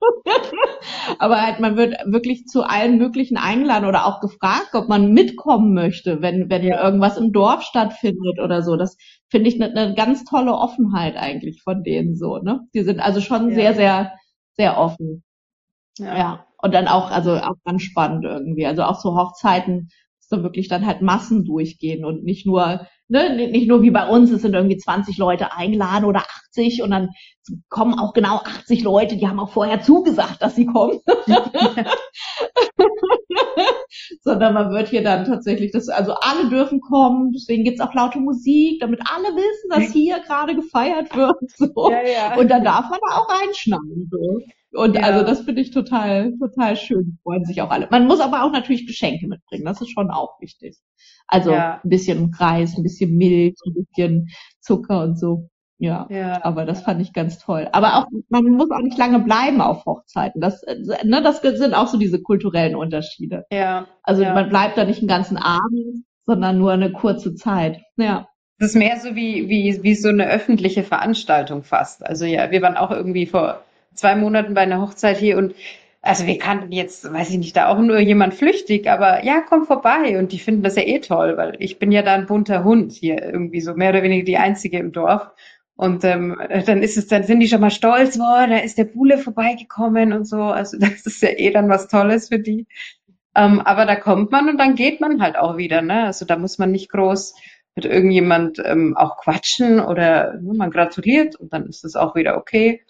[1.18, 5.74] Aber halt, man wird wirklich zu allen möglichen eingeladen oder auch gefragt, ob man mitkommen
[5.74, 6.82] möchte, wenn, wenn ja.
[6.82, 8.76] irgendwas im Dorf stattfindet oder so.
[8.76, 8.96] Das
[9.28, 12.60] finde ich eine ne ganz tolle Offenheit eigentlich von denen so, ne?
[12.74, 13.54] Die sind also schon ja.
[13.54, 14.12] sehr, sehr,
[14.52, 15.24] sehr offen.
[15.98, 16.16] Ja.
[16.16, 16.46] ja.
[16.60, 18.66] Und dann auch, also auch ganz spannend irgendwie.
[18.66, 23.68] Also auch so Hochzeiten, so wirklich dann halt Massen durchgehen und nicht nur ne, nicht
[23.68, 27.08] nur wie bei uns, es sind irgendwie 20 Leute eingeladen oder 80 und dann
[27.68, 31.00] kommen auch genau 80 Leute, die haben auch vorher zugesagt, dass sie kommen.
[34.22, 38.20] Sondern man wird hier dann tatsächlich, das, also alle dürfen kommen, deswegen gibt's auch laute
[38.20, 41.36] Musik, damit alle wissen, dass hier gerade gefeiert wird.
[41.56, 41.90] So.
[41.90, 42.36] Ja, ja.
[42.36, 44.08] Und dann darf man da auch reinschneiden.
[44.10, 44.40] So.
[44.72, 45.02] Und ja.
[45.02, 47.18] also das finde ich total, total schön.
[47.22, 47.88] Freuen sich auch alle.
[47.90, 49.64] Man muss aber auch natürlich Geschenke mitbringen.
[49.64, 50.76] Das ist schon auch wichtig.
[51.26, 51.80] Also ja.
[51.82, 54.28] ein bisschen Reis, ein bisschen Milch, ein bisschen
[54.60, 55.48] Zucker und so.
[55.80, 57.68] Ja, ja, aber das fand ich ganz toll.
[57.70, 60.40] Aber auch, man muss auch nicht lange bleiben auf Hochzeiten.
[60.40, 60.60] Das,
[61.04, 63.44] ne, das sind auch so diese kulturellen Unterschiede.
[63.52, 63.86] Ja.
[64.02, 64.34] Also ja.
[64.34, 67.80] man bleibt da nicht den ganzen Abend, sondern nur eine kurze Zeit.
[67.96, 68.28] Ja.
[68.58, 72.04] Das ist mehr so wie, wie, wie so eine öffentliche Veranstaltung fast.
[72.04, 73.62] Also ja, wir waren auch irgendwie vor
[73.98, 75.54] zwei Monaten bei einer Hochzeit hier und
[76.00, 79.64] also wir kannten jetzt, weiß ich nicht, da auch nur jemand flüchtig, aber ja, komm
[79.64, 80.18] vorbei.
[80.18, 82.92] Und die finden das ja eh toll, weil ich bin ja da ein bunter Hund
[82.92, 85.30] hier irgendwie so mehr oder weniger die einzige im Dorf.
[85.76, 88.84] Und ähm, dann ist es, dann sind die schon mal stolz, boah, da ist der
[88.84, 90.40] Bule vorbeigekommen und so.
[90.42, 92.66] Also das ist ja eh dann was Tolles für die.
[93.34, 96.04] Ähm, aber da kommt man und dann geht man halt auch wieder, ne?
[96.04, 97.34] Also da muss man nicht groß
[97.76, 102.36] mit irgendjemand ähm, auch quatschen oder ne, man gratuliert und dann ist es auch wieder
[102.36, 102.82] okay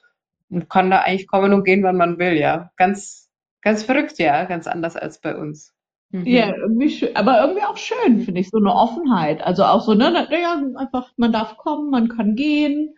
[0.51, 2.71] und kann da eigentlich kommen und gehen, wann man will, ja.
[2.77, 3.31] Ganz,
[3.63, 5.75] ganz verrückt, ja, ganz anders als bei uns.
[6.11, 6.27] Mhm.
[6.27, 9.43] Ja, irgendwie schön, aber irgendwie auch schön, finde ich, so eine Offenheit.
[9.43, 12.95] Also auch so, ne, naja, einfach, man darf kommen, man kann gehen,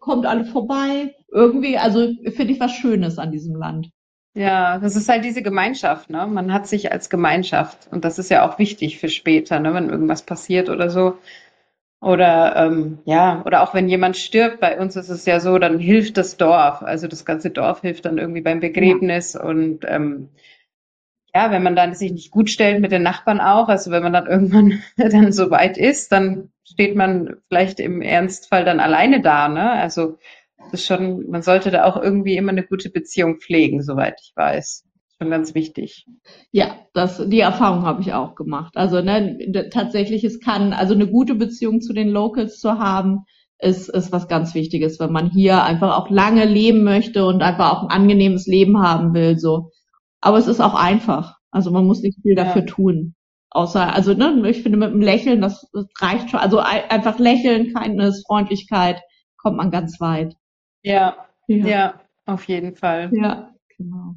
[0.00, 1.14] kommt alle vorbei.
[1.30, 3.90] Irgendwie, also finde ich was Schönes an diesem Land.
[4.34, 6.26] Ja, das ist halt diese Gemeinschaft, ne?
[6.26, 9.74] Man hat sich als Gemeinschaft und das ist ja auch wichtig für später, ne?
[9.74, 11.18] Wenn irgendwas passiert oder so,
[12.02, 15.78] oder ähm, ja, oder auch wenn jemand stirbt, bei uns ist es ja so, dann
[15.78, 16.82] hilft das Dorf.
[16.82, 19.42] Also das ganze Dorf hilft dann irgendwie beim Begräbnis ja.
[19.44, 20.30] und ähm,
[21.32, 24.12] ja, wenn man dann sich nicht gut stellt mit den Nachbarn auch, also wenn man
[24.12, 29.48] dann irgendwann dann so weit ist, dann steht man vielleicht im Ernstfall dann alleine da,
[29.48, 29.70] ne?
[29.70, 30.18] Also
[30.58, 34.32] das ist schon, man sollte da auch irgendwie immer eine gute Beziehung pflegen, soweit ich
[34.34, 34.84] weiß
[35.22, 36.06] schon ganz wichtig.
[36.50, 38.76] Ja, das, die Erfahrung habe ich auch gemacht.
[38.76, 43.24] Also ne, tatsächlich, es kann, also eine gute Beziehung zu den Locals zu haben,
[43.58, 47.72] ist, ist was ganz Wichtiges, wenn man hier einfach auch lange leben möchte und einfach
[47.72, 49.38] auch ein angenehmes Leben haben will.
[49.38, 49.70] So.
[50.20, 51.36] Aber es ist auch einfach.
[51.50, 52.66] Also man muss nicht viel dafür ja.
[52.66, 53.14] tun.
[53.50, 56.40] Außer, also ne, ich finde mit dem Lächeln, das, das reicht schon.
[56.40, 59.00] Also einfach lächeln, Kindness, Freundlichkeit,
[59.36, 60.34] kommt man ganz weit.
[60.82, 63.10] Ja, ja, ja auf jeden Fall.
[63.12, 64.14] Ja, genau.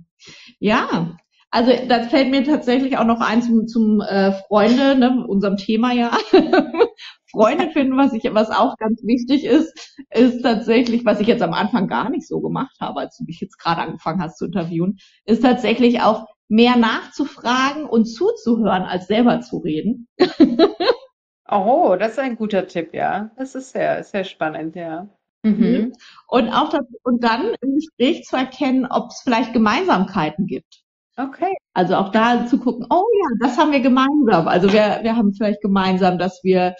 [0.59, 1.17] Ja,
[1.51, 5.93] also das fällt mir tatsächlich auch noch ein zum, zum äh, Freunde, ne, unserem Thema
[5.93, 6.11] ja.
[7.31, 11.53] Freunde finden, was ich, was auch ganz wichtig ist, ist tatsächlich, was ich jetzt am
[11.53, 14.97] Anfang gar nicht so gemacht habe, als du mich jetzt gerade angefangen hast zu interviewen,
[15.25, 20.07] ist tatsächlich auch mehr nachzufragen und zuzuhören, als selber zu reden.
[21.49, 23.31] oh, das ist ein guter Tipp, ja.
[23.37, 25.09] Das ist sehr, sehr spannend, ja.
[25.45, 25.59] Mhm.
[25.59, 25.93] mhm.
[26.27, 30.81] Und auch das, und dann im Gespräch zu erkennen, ob es vielleicht Gemeinsamkeiten gibt.
[31.17, 31.53] Okay.
[31.73, 34.47] Also auch da zu gucken, oh ja, das haben wir gemeinsam.
[34.47, 36.75] Also wir, wir haben vielleicht gemeinsam, dass wir,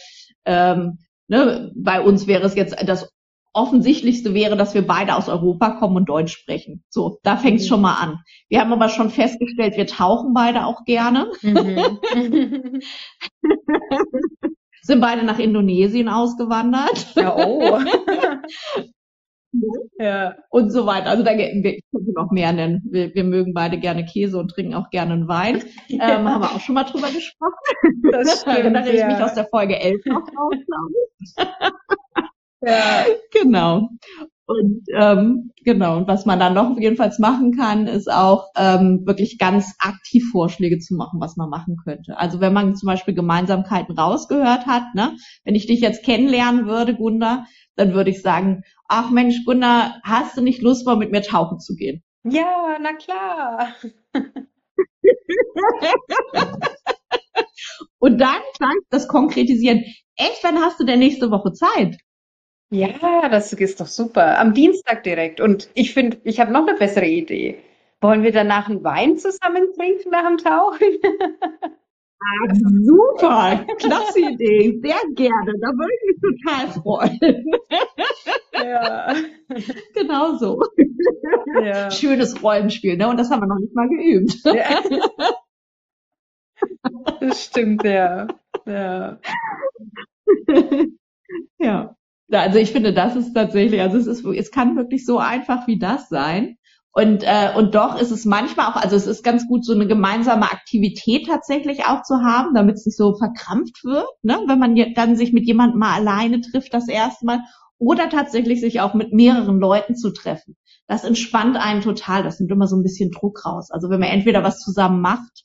[0.46, 0.98] ähm,
[1.28, 3.10] ne, bei uns wäre es jetzt das
[3.54, 6.84] offensichtlichste wäre, dass wir beide aus Europa kommen und Deutsch sprechen.
[6.90, 7.70] So, da fängt es mhm.
[7.70, 8.20] schon mal an.
[8.50, 11.32] Wir haben aber schon festgestellt, wir tauchen beide auch gerne.
[11.42, 12.82] Mhm.
[14.86, 17.16] sind beide nach Indonesien ausgewandert.
[17.16, 17.80] Ja, oh.
[20.00, 20.36] ja.
[20.50, 21.10] Und so weiter.
[21.10, 22.84] Also da ich könnte noch mehr nennen.
[22.92, 25.64] Wir, wir, mögen beide gerne Käse und trinken auch gerne einen Wein.
[25.88, 26.20] Ja.
[26.20, 27.54] Ähm, haben wir auch schon mal drüber gesprochen.
[28.12, 28.94] Das stimmt, Da ja.
[28.94, 30.56] ich mich aus der Folge 11 noch raus.
[32.62, 33.06] Ja.
[33.32, 33.90] Genau.
[34.48, 39.40] Und ähm, genau, und was man dann noch jedenfalls machen kann, ist auch ähm, wirklich
[39.40, 42.18] ganz aktiv Vorschläge zu machen, was man machen könnte.
[42.18, 46.96] Also wenn man zum Beispiel Gemeinsamkeiten rausgehört hat, ne, wenn ich dich jetzt kennenlernen würde,
[46.96, 51.24] Gunda, dann würde ich sagen, ach Mensch, Gunda, hast du nicht Lust, mal mit mir
[51.24, 52.04] tauchen zu gehen?
[52.24, 53.74] Ja, na klar.
[57.98, 59.84] und dann kann ich das konkretisieren.
[60.16, 61.98] Echt, wann hast du denn nächste Woche Zeit?
[62.72, 64.40] Ja, das ist doch super.
[64.40, 65.40] Am Dienstag direkt.
[65.40, 67.60] Und ich finde, ich habe noch eine bessere Idee.
[68.02, 71.00] Wollen wir danach einen Wein zusammen trinken nach dem Tauchen?
[72.18, 75.54] Ah, super, klasse Idee, sehr gerne.
[75.62, 77.46] Da würde ich mich total freuen.
[78.54, 79.14] Ja.
[79.94, 80.60] Genau so.
[81.62, 81.92] Ja.
[81.92, 83.08] Schönes Rollenspiel, ne?
[83.10, 84.34] Und das haben wir noch nicht mal geübt.
[84.46, 84.82] Ja.
[87.20, 88.28] Das stimmt, ja.
[88.66, 89.20] Ja.
[91.60, 91.96] Ja.
[92.32, 95.78] Also ich finde, das ist tatsächlich, also es ist, es kann wirklich so einfach wie
[95.78, 96.58] das sein.
[96.92, 99.86] Und, äh, und doch ist es manchmal auch, also es ist ganz gut, so eine
[99.86, 104.40] gemeinsame Aktivität tatsächlich auch zu haben, damit es nicht so verkrampft wird, ne?
[104.48, 107.42] wenn man dann sich mit jemandem mal alleine trifft das erste Mal
[107.78, 110.56] oder tatsächlich sich auch mit mehreren Leuten zu treffen.
[110.88, 113.72] Das entspannt einen total, das nimmt immer so ein bisschen Druck raus.
[113.72, 115.44] Also wenn man entweder was zusammen macht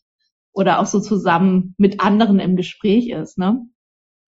[0.53, 3.38] oder auch so zusammen mit anderen im Gespräch ist.
[3.38, 3.66] Ne?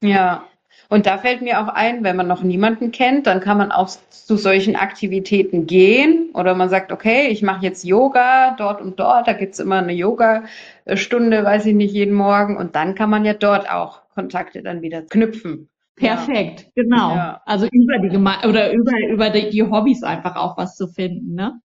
[0.03, 0.45] Ja,
[0.89, 3.89] und da fällt mir auch ein, wenn man noch niemanden kennt, dann kann man auch
[4.11, 9.27] zu solchen Aktivitäten gehen oder man sagt, okay, ich mache jetzt Yoga dort und dort,
[9.27, 13.35] da gibt's immer eine Yoga-Stunde, weiß ich nicht, jeden Morgen und dann kann man ja
[13.35, 15.69] dort auch Kontakte dann wieder knüpfen.
[15.97, 16.83] Perfekt, ja.
[16.83, 17.15] genau.
[17.15, 17.43] Ja.
[17.47, 21.35] Also über die Geme oder über, über die, die Hobbys einfach auch was zu finden,
[21.35, 21.61] ne?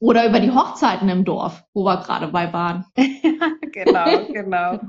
[0.00, 2.84] Oder über die Hochzeiten im Dorf, wo wir gerade bei waren.
[3.72, 4.80] genau, genau.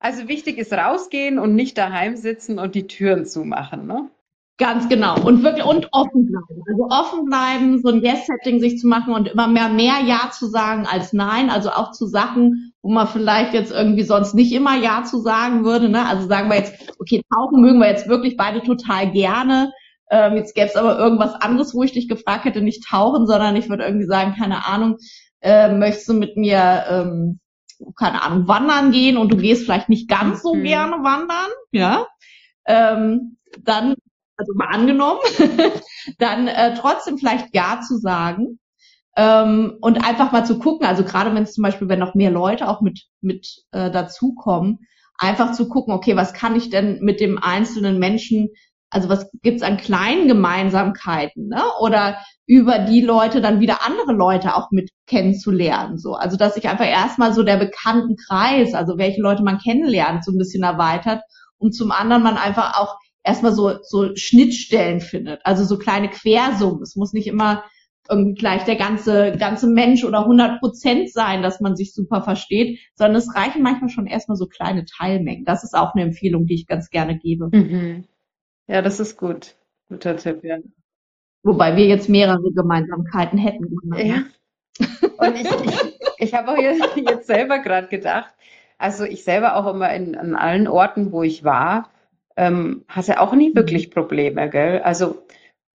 [0.00, 4.10] Also wichtig ist rausgehen und nicht daheim sitzen und die Türen zumachen, ne?
[4.56, 5.18] Ganz genau.
[5.18, 6.62] Und wirklich, und offen bleiben.
[6.68, 10.46] Also offen bleiben, so ein Yes-Setting sich zu machen und immer mehr, mehr Ja zu
[10.48, 11.48] sagen als Nein.
[11.48, 15.64] Also auch zu Sachen, wo man vielleicht jetzt irgendwie sonst nicht immer Ja zu sagen
[15.64, 16.06] würde, ne?
[16.06, 19.72] Also sagen wir jetzt, okay, tauchen mögen wir jetzt wirklich beide total gerne.
[20.10, 23.56] Ähm, jetzt gäbe es aber irgendwas anderes, wo ich dich gefragt hätte, nicht tauchen, sondern
[23.56, 24.96] ich würde irgendwie sagen, keine Ahnung,
[25.40, 27.40] äh, möchtest du mit mir ähm,
[27.96, 30.64] keine Ahnung, wandern gehen und du gehst vielleicht nicht ganz so mhm.
[30.64, 32.06] gerne wandern, ja,
[32.66, 33.94] ähm, dann,
[34.36, 35.20] also mal angenommen,
[36.18, 38.58] dann äh, trotzdem vielleicht Ja zu sagen
[39.16, 42.30] ähm, und einfach mal zu gucken, also gerade wenn es zum Beispiel, wenn noch mehr
[42.30, 44.86] Leute auch mit, mit äh, dazukommen,
[45.18, 48.50] einfach zu gucken, okay, was kann ich denn mit dem einzelnen Menschen
[48.90, 51.62] also was gibt's an kleinen Gemeinsamkeiten, ne?
[51.80, 56.14] Oder über die Leute dann wieder andere Leute auch mit kennenzulernen, so.
[56.14, 60.32] Also dass sich einfach erstmal so der bekannten Kreis, also welche Leute man kennenlernt, so
[60.32, 61.22] ein bisschen erweitert
[61.58, 66.82] und zum anderen man einfach auch erstmal so, so Schnittstellen findet, also so kleine Quersummen.
[66.82, 67.62] Es muss nicht immer
[68.08, 72.80] irgendwie gleich der ganze, ganze Mensch oder 100 Prozent sein, dass man sich super versteht,
[72.96, 75.44] sondern es reichen manchmal schon erstmal so kleine Teilmengen.
[75.44, 77.48] Das ist auch eine Empfehlung, die ich ganz gerne gebe.
[77.52, 78.04] Mhm.
[78.70, 79.56] Ja, das ist gut.
[79.88, 80.58] Guter Tipp, ja.
[81.42, 83.66] Wobei wir jetzt mehrere Gemeinsamkeiten hätten.
[83.96, 84.22] Ja.
[85.18, 88.32] Und ich, ich, ich habe auch jetzt, jetzt selber gerade gedacht,
[88.78, 91.90] also ich selber auch immer in, an allen Orten, wo ich war,
[92.36, 93.56] ähm, hatte auch nie mhm.
[93.56, 94.80] wirklich Probleme, gell?
[94.82, 95.26] Also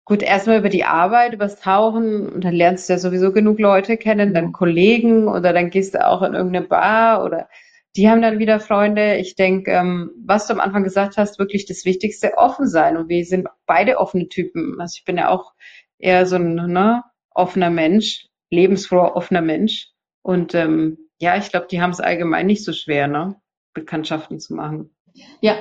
[0.04, 3.96] gut, erstmal über die Arbeit, übers Tauchen und dann lernst du ja sowieso genug Leute
[3.96, 7.48] kennen, dann Kollegen oder dann gehst du auch in irgendeine Bar oder
[7.96, 9.16] die haben dann wieder Freunde.
[9.16, 12.96] Ich denke, ähm, was du am Anfang gesagt hast, wirklich das Wichtigste, offen sein.
[12.96, 14.80] Und wir sind beide offene Typen.
[14.80, 15.52] Also ich bin ja auch
[15.98, 19.90] eher so ein ne, offener Mensch, lebensfroher, offener Mensch.
[20.22, 23.36] Und ähm, ja, ich glaube, die haben es allgemein nicht so schwer, ne?
[23.74, 24.90] Bekanntschaften zu machen.
[25.40, 25.60] Ja.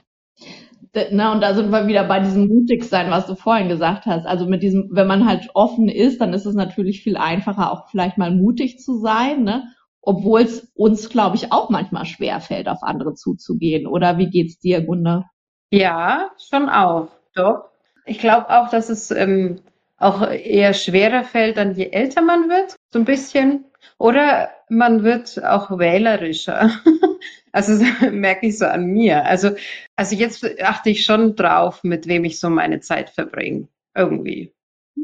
[1.11, 4.25] Na, und da sind wir wieder bei diesem Mutigsein, was du vorhin gesagt hast.
[4.25, 7.89] Also mit diesem, wenn man halt offen ist, dann ist es natürlich viel einfacher, auch
[7.89, 9.63] vielleicht mal mutig zu sein, ne?
[10.01, 13.87] Obwohl es uns, glaube ich, auch manchmal schwer fällt, auf andere zuzugehen.
[13.87, 15.29] Oder wie geht's dir, Gunda?
[15.71, 17.09] Ja, schon auch.
[17.35, 17.65] Doch.
[18.05, 19.61] Ich glaube auch, dass es ähm,
[19.97, 23.65] auch eher schwerer fällt, dann je älter man wird, so ein bisschen.
[23.97, 26.71] Oder man wird auch wählerischer.
[27.51, 29.25] also merke ich so an mir.
[29.25, 29.51] Also,
[29.95, 33.67] also jetzt achte ich schon drauf, mit wem ich so meine Zeit verbringe.
[33.95, 34.53] Irgendwie.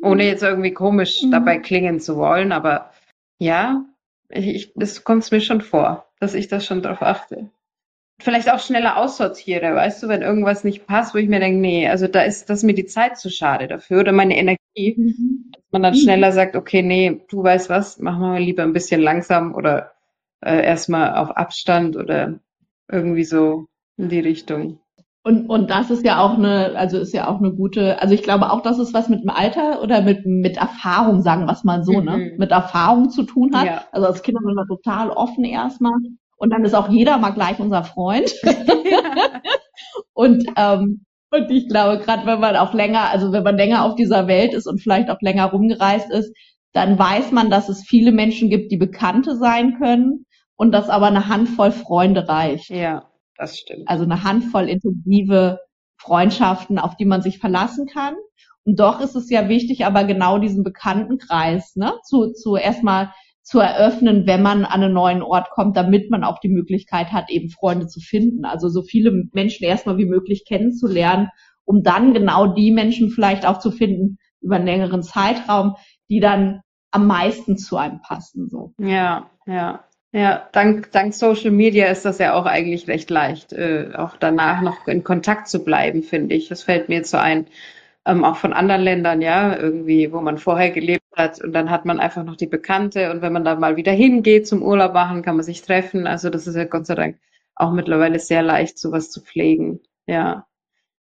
[0.02, 1.32] Ohne jetzt irgendwie komisch mhm.
[1.32, 2.92] dabei klingen zu wollen, aber
[3.40, 3.86] ja,
[4.30, 7.50] ich, das kommt mir schon vor, dass ich das schon drauf achte.
[8.20, 11.88] Vielleicht auch schneller aussortiere, weißt du, wenn irgendwas nicht passt, wo ich mir denke, nee,
[11.88, 15.52] also da ist das mir die Zeit zu schade dafür oder meine Energie, mhm.
[15.52, 19.02] dass man dann schneller sagt, okay, nee, du weißt was, machen wir lieber ein bisschen
[19.02, 19.94] langsam oder
[20.44, 22.40] äh, erstmal auf Abstand oder
[22.92, 24.80] irgendwie so in die Richtung.
[25.28, 28.24] Und, und das ist ja auch eine, also ist ja auch eine gute, also ich
[28.24, 31.66] glaube auch, dass es was mit dem Alter oder mit, mit Erfahrung, sagen wir es
[31.66, 32.06] mal so, ne, mhm.
[32.06, 33.66] ne, mit Erfahrung zu tun hat.
[33.66, 33.84] Ja.
[33.92, 35.98] Also als Kinder sind wir total offen erstmal.
[36.38, 38.34] Und dann ist auch jeder mal gleich unser Freund.
[40.14, 43.96] und, ähm, und ich glaube, gerade wenn man auch länger, also wenn man länger auf
[43.96, 46.34] dieser Welt ist und vielleicht auch länger rumgereist ist,
[46.72, 51.08] dann weiß man, dass es viele Menschen gibt, die Bekannte sein können und dass aber
[51.08, 52.70] eine Handvoll Freunde reicht.
[52.70, 53.88] Ja, das stimmt.
[53.88, 55.60] Also eine Handvoll intensive
[55.98, 58.16] Freundschaften, auf die man sich verlassen kann.
[58.64, 63.60] Und doch ist es ja wichtig, aber genau diesen Bekanntenkreis ne, zu, zu erstmal zu
[63.60, 67.50] eröffnen, wenn man an einen neuen Ort kommt, damit man auch die Möglichkeit hat, eben
[67.50, 68.44] Freunde zu finden.
[68.44, 71.30] Also so viele Menschen erstmal wie möglich kennenzulernen,
[71.64, 75.76] um dann genau die Menschen vielleicht auch zu finden über einen längeren Zeitraum,
[76.10, 76.60] die dann
[76.92, 78.50] am meisten zu einem passen.
[78.50, 78.74] So.
[78.80, 79.86] Ja, ja.
[80.14, 84.62] Ja, dank, dank Social Media ist das ja auch eigentlich recht leicht, äh, auch danach
[84.62, 86.48] noch in Kontakt zu bleiben, finde ich.
[86.48, 87.48] Das fällt mir jetzt so ein
[88.06, 91.86] ähm, auch von anderen Ländern, ja, irgendwie, wo man vorher gelebt hat und dann hat
[91.86, 95.24] man einfach noch die Bekannte und wenn man da mal wieder hingeht zum Urlaub machen,
[95.24, 96.08] kann man sich treffen.
[96.08, 97.20] Also das ist ja Gott sei Dank
[97.56, 99.82] auch mittlerweile sehr leicht, sowas zu pflegen.
[100.06, 100.48] Ja.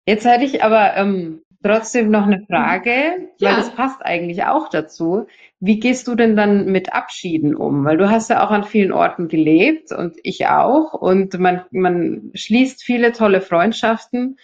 [0.06, 3.56] Jetzt hätte ich aber ähm, trotzdem noch eine Frage, weil ja.
[3.56, 5.26] das passt eigentlich auch dazu.
[5.60, 7.84] Wie gehst du denn dann mit Abschieden um?
[7.84, 12.30] Weil du hast ja auch an vielen Orten gelebt und ich auch und man, man
[12.34, 14.38] schließt viele tolle Freundschaften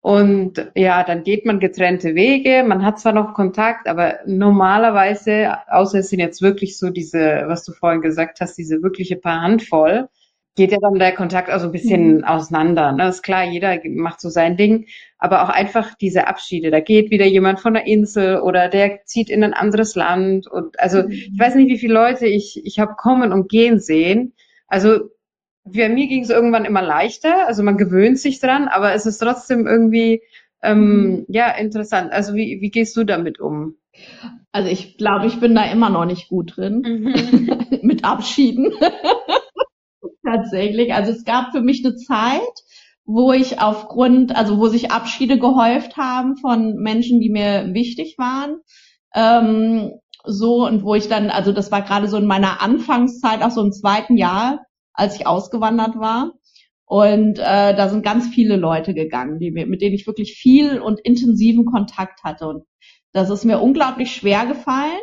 [0.00, 2.64] und ja, dann geht man getrennte Wege.
[2.64, 7.64] Man hat zwar noch Kontakt, aber normalerweise, außer es sind jetzt wirklich so diese, was
[7.64, 10.08] du vorhin gesagt hast, diese wirkliche paar Handvoll,
[10.56, 12.24] geht ja dann der Kontakt auch so ein bisschen mhm.
[12.24, 12.92] auseinander.
[12.92, 13.08] Ne?
[13.08, 14.86] Ist klar, jeder macht so sein Ding,
[15.18, 16.70] aber auch einfach diese Abschiede.
[16.70, 20.46] Da geht wieder jemand von der Insel oder der zieht in ein anderes Land.
[20.46, 21.10] Und also mhm.
[21.10, 24.32] ich weiß nicht, wie viele Leute ich, ich habe kommen und gehen sehen.
[24.66, 25.10] Also
[25.70, 29.18] für mir ging es irgendwann immer leichter, also man gewöhnt sich dran, aber es ist
[29.18, 30.22] trotzdem irgendwie
[30.62, 31.26] ähm, mhm.
[31.28, 32.12] ja interessant.
[32.12, 33.76] Also wie, wie gehst du damit um?
[34.52, 37.78] Also ich glaube, ich bin da immer noch nicht gut drin mhm.
[37.82, 38.72] mit Abschieden.
[40.26, 40.92] Tatsächlich.
[40.92, 42.40] Also es gab für mich eine Zeit,
[43.04, 48.56] wo ich aufgrund, also wo sich Abschiede gehäuft haben von Menschen, die mir wichtig waren.
[49.14, 49.92] Ähm,
[50.24, 53.62] so und wo ich dann, also das war gerade so in meiner Anfangszeit, auch so
[53.62, 56.32] im zweiten Jahr, als ich ausgewandert war.
[56.84, 60.98] Und äh, da sind ganz viele Leute gegangen, die mit denen ich wirklich viel und
[61.00, 62.48] intensiven Kontakt hatte.
[62.48, 62.64] Und
[63.12, 64.98] das ist mir unglaublich schwer gefallen.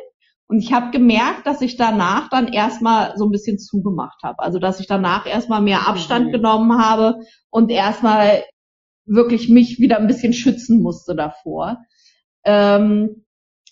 [0.53, 4.37] Und ich habe gemerkt, dass ich danach dann erstmal so ein bisschen zugemacht habe.
[4.37, 6.31] Also dass ich danach erstmal mehr Abstand mhm.
[6.31, 8.43] genommen habe und erstmal
[9.03, 11.79] wirklich mich wieder ein bisschen schützen musste davor.
[12.45, 13.25] Ähm,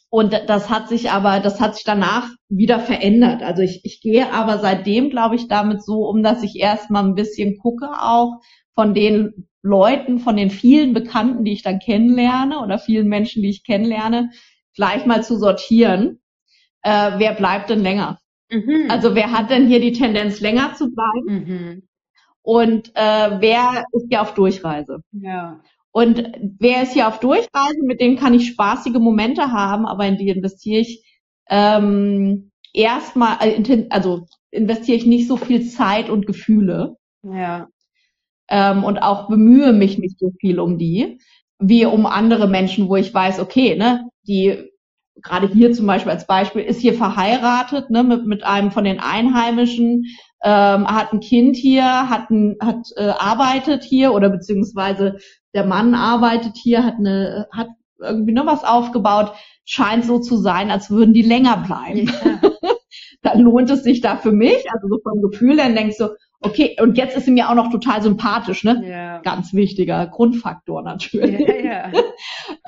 [0.09, 3.43] und das hat sich aber, das hat sich danach wieder verändert.
[3.43, 7.13] Also ich, ich gehe aber seitdem, glaube ich, damit so um, dass ich erstmal ein
[7.13, 8.41] bisschen gucke auch
[8.73, 13.51] von den Leuten, von den vielen Bekannten, die ich dann kennenlerne oder vielen Menschen, die
[13.51, 14.31] ich kennenlerne,
[14.73, 16.17] gleich mal zu sortieren.
[16.83, 18.19] Äh, wer bleibt denn länger?
[18.49, 18.87] Mhm.
[18.89, 21.25] Also wer hat denn hier die Tendenz länger zu bleiben?
[21.25, 21.83] Mhm.
[22.43, 25.01] Und äh, wer ist ja auf Durchreise?
[25.11, 25.61] Ja.
[25.91, 30.17] Und wer ist hier auf Durchreise, mit dem kann ich spaßige Momente haben, aber in
[30.17, 31.03] die investiere ich
[31.49, 36.95] ähm, erstmal, äh, also investiere ich nicht so viel Zeit und Gefühle.
[37.23, 37.67] Ja.
[38.49, 41.19] Ähm, und auch bemühe mich nicht so viel um die,
[41.59, 44.70] wie um andere Menschen, wo ich weiß, okay, ne, die
[45.21, 48.99] gerade hier zum Beispiel als Beispiel ist hier verheiratet, ne, mit, mit einem von den
[48.99, 50.05] Einheimischen,
[50.43, 55.17] ähm, hat ein Kind hier, hat, ein, hat äh, arbeitet hier oder beziehungsweise
[55.53, 57.67] der Mann arbeitet hier, hat eine, hat
[57.99, 59.33] irgendwie noch was aufgebaut,
[59.65, 62.07] scheint so zu sein, als würden die länger bleiben.
[62.07, 62.51] Ja.
[63.21, 66.09] dann lohnt es sich da für mich, also so vom Gefühl, dann denkst du,
[66.41, 68.83] okay, und jetzt ist sie mir auch noch total sympathisch, ne?
[68.85, 69.19] Ja.
[69.21, 71.47] Ganz wichtiger Grundfaktor natürlich.
[71.63, 71.91] Ja, ja.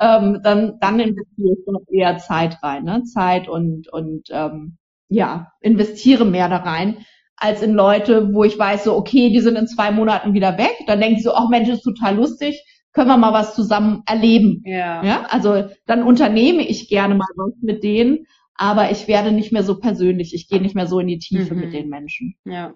[0.00, 3.02] ähm, dann, dann investiere ich noch eher Zeit rein, ne?
[3.04, 6.98] Zeit und, und ähm, ja, investiere mehr da rein,
[7.36, 10.74] als in Leute, wo ich weiß, so, okay, die sind in zwei Monaten wieder weg.
[10.86, 12.64] Dann denke ich so, ach Mensch, ist total lustig
[12.94, 14.62] können wir mal was zusammen erleben.
[14.64, 15.04] Ja.
[15.04, 15.26] ja.
[15.28, 19.78] Also dann unternehme ich gerne mal was mit denen, aber ich werde nicht mehr so
[19.78, 20.32] persönlich.
[20.32, 21.60] Ich gehe nicht mehr so in die Tiefe mhm.
[21.60, 22.36] mit den Menschen.
[22.44, 22.72] Ja.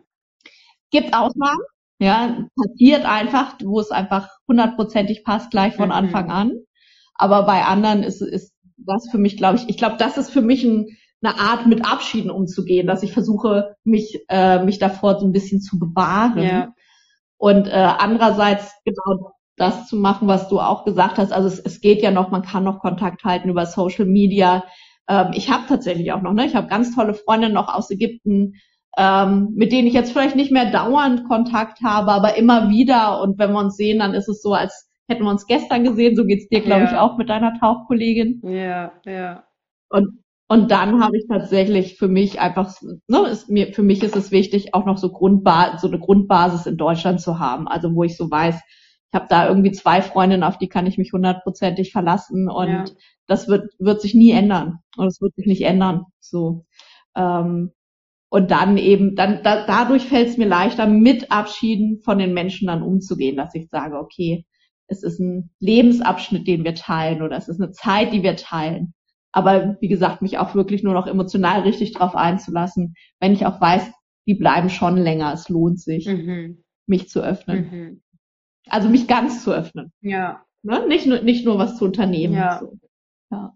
[0.91, 1.61] Gibt Ausnahmen,
[2.01, 5.93] ja, passiert einfach, wo es einfach hundertprozentig passt gleich von mhm.
[5.93, 6.53] Anfang an.
[7.15, 10.43] Aber bei anderen ist, ist das für mich, glaube ich, ich glaube, das ist für
[10.43, 10.87] mich ein,
[11.23, 15.61] eine Art, mit Abschieden umzugehen, dass ich versuche, mich, äh, mich davor so ein bisschen
[15.61, 16.43] zu bewahren.
[16.43, 16.73] Ja.
[17.37, 21.33] Und äh, andererseits genau das zu machen, was du auch gesagt hast.
[21.33, 24.65] Also es, es geht ja noch, man kann noch Kontakt halten über Social Media.
[25.09, 26.47] Ähm, ich habe tatsächlich auch noch, ne?
[26.47, 28.55] Ich habe ganz tolle Freunde noch aus Ägypten,
[28.99, 33.23] ähm, mit denen ich jetzt vielleicht nicht mehr dauernd Kontakt habe, aber immer wieder.
[33.23, 36.17] Und wenn wir uns sehen, dann ist es so, als hätten wir uns gestern gesehen.
[36.17, 36.91] So geht's dir, glaube Ja.
[36.91, 38.43] ich, auch mit deiner Tauchkollegin.
[38.45, 39.45] Ja, ja.
[39.89, 40.19] Und,
[40.49, 42.75] und dann habe ich tatsächlich für mich einfach,
[43.07, 46.67] ne, ist mir, für mich ist es wichtig, auch noch so Grundba so eine Grundbasis
[46.67, 47.69] in Deutschland zu haben.
[47.69, 50.99] Also wo ich so weiß, ich habe da irgendwie zwei Freundinnen, auf die kann ich
[50.99, 52.85] mich hundertprozentig verlassen und Ja.
[53.29, 54.81] das wird, wird sich nie ändern.
[54.97, 56.07] Und es wird sich nicht ändern.
[56.19, 56.65] So.
[57.17, 57.73] Ähm,
[58.31, 62.67] und dann eben, dann da, dadurch fällt es mir leichter, mit Abschieden von den Menschen
[62.69, 64.45] dann umzugehen, dass ich sage, okay,
[64.87, 68.95] es ist ein Lebensabschnitt, den wir teilen, oder es ist eine Zeit, die wir teilen.
[69.33, 73.61] Aber wie gesagt, mich auch wirklich nur noch emotional richtig drauf einzulassen, wenn ich auch
[73.61, 73.91] weiß,
[74.27, 76.65] die bleiben schon länger, es lohnt sich, Mhm.
[76.87, 77.71] mich zu öffnen.
[77.71, 78.03] Mhm.
[78.69, 79.93] Also mich ganz zu öffnen.
[80.01, 80.87] Ja, Ne?
[80.89, 82.35] Nicht, nur, nicht nur was zu unternehmen.
[82.35, 82.61] Ja.
[82.61, 83.53] So.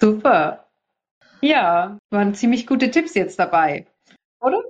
[0.00, 0.66] super.
[1.40, 3.86] Ja, waren ziemlich gute Tipps jetzt dabei.
[4.44, 4.62] Oder?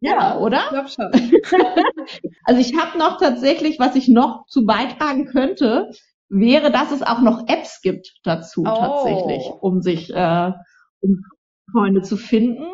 [0.00, 0.62] Ja, oder?
[0.64, 1.10] Ich glaube schon.
[2.44, 5.90] Also ich habe noch tatsächlich, was ich noch zu beitragen könnte,
[6.28, 8.64] wäre, dass es auch noch Apps gibt dazu Oh.
[8.64, 10.52] tatsächlich, um sich äh,
[11.00, 11.22] um
[11.72, 12.66] Freunde zu finden.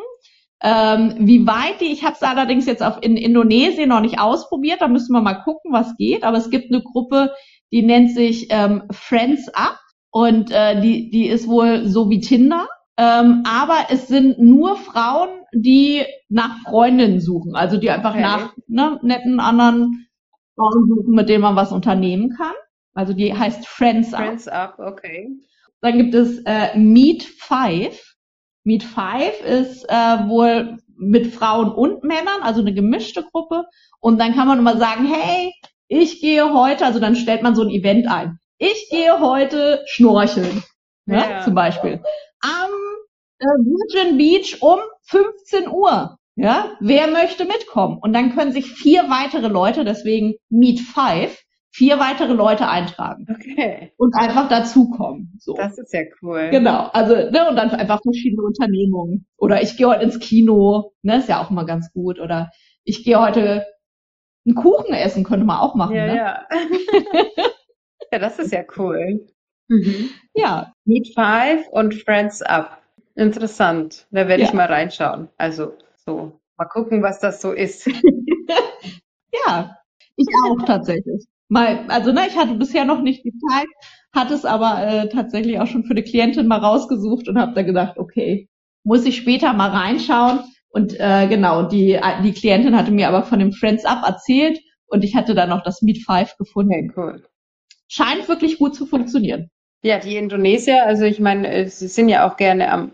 [0.63, 4.81] Ähm, wie weit die, ich habe es allerdings jetzt auf in Indonesien noch nicht ausprobiert,
[4.81, 6.23] da müssen wir mal gucken, was geht.
[6.23, 7.31] Aber es gibt eine Gruppe,
[7.71, 9.79] die nennt sich ähm, Friends Up
[10.09, 12.67] und äh, die, die ist wohl so wie Tinder.
[12.99, 18.21] Ähm, aber es sind nur Frauen, die nach Freundinnen suchen, also die einfach Okay.
[18.21, 20.07] nach ne, netten anderen
[20.55, 22.53] Frauen suchen, mit denen man was unternehmen kann.
[22.93, 24.21] Also die heißt Friends Up.
[24.23, 25.29] Friends up, okay.
[25.81, 28.15] Dann gibt es äh, Meet Five.
[28.63, 33.65] Meet Five ist äh, wohl mit Frauen und Männern, also eine gemischte Gruppe.
[33.99, 35.53] Und dann kann man immer sagen, hey,
[35.87, 38.39] ich gehe heute, also dann stellt man so ein Event ein.
[38.57, 40.63] Ich gehe heute schnorcheln,
[41.05, 41.41] ne, Ja.
[41.43, 42.01] zum Beispiel.
[42.41, 42.71] Am
[43.39, 46.17] äh, Virgin Beach um 15 Uhr.
[46.35, 47.97] Ja, wer möchte mitkommen?
[47.99, 53.91] Und dann können sich vier weitere Leute, deswegen Meet Five, vier weitere Leute eintragen Okay.
[53.97, 55.33] und einfach dazukommen.
[55.39, 55.55] So.
[55.55, 56.49] Das ist ja cool.
[56.51, 59.25] Genau, also, ne, und dann einfach verschiedene Unternehmungen.
[59.37, 62.19] Oder ich gehe heute ins Kino, ne, ist ja auch immer ganz gut.
[62.19, 62.51] Oder
[62.83, 63.65] ich gehe heute
[64.45, 66.15] einen Kuchen essen, könnte man auch machen, Ja, ne?
[66.15, 66.47] ja.
[68.11, 69.27] ja, das ist ja cool.
[69.69, 70.09] Mhm.
[70.35, 72.81] Ja, Meet Five und Friends Up.
[73.17, 74.07] Interessant.
[74.11, 74.55] Da werde ich Ja.
[74.55, 75.29] mal reinschauen.
[75.37, 75.73] Also,
[76.05, 76.39] so.
[76.57, 77.87] Mal gucken, was das so ist.
[79.45, 79.77] ja,
[80.15, 81.25] ich auch tatsächlich.
[81.49, 83.67] Mal, also ne, ich hatte bisher noch nicht die Zeit,
[84.13, 87.61] hatte es aber äh, tatsächlich auch schon für eine Klientin mal rausgesucht und habe da
[87.63, 88.49] gedacht, okay,
[88.83, 90.41] muss ich später mal reinschauen.
[90.69, 95.03] Und äh, genau, die, die Klientin hatte mir aber von dem Friends Up erzählt und
[95.03, 96.71] ich hatte dann noch das Meet Five gefunden.
[96.73, 97.23] Okay, cool.
[97.87, 99.49] Scheint wirklich gut zu funktionieren.
[99.83, 102.91] Ja, die Indonesier, also ich meine, äh, sie sind ja auch gerne am,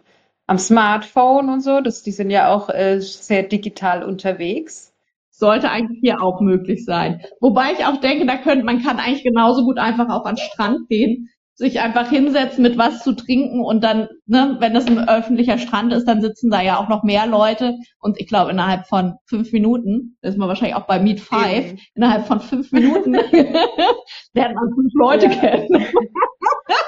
[0.47, 1.81] am Smartphone und so.
[1.81, 4.93] Das, die sind ja auch äh, sehr digital unterwegs.
[5.29, 7.21] Sollte eigentlich hier auch möglich sein.
[7.39, 10.45] Wobei ich auch denke, da könnte, man kann eigentlich genauso gut einfach auch an den
[10.45, 15.07] Strand gehen, sich einfach hinsetzen mit was zu trinken und dann, ne, wenn das ein
[15.07, 18.87] öffentlicher Strand ist, dann sitzen da ja auch noch mehr Leute und ich glaube innerhalb
[18.87, 23.13] von fünf Minuten, das ist man wahrscheinlich auch bei Meet Five, innerhalb von fünf Minuten
[24.33, 25.35] lernt man fünf Leute Ja.
[25.35, 25.85] kennen.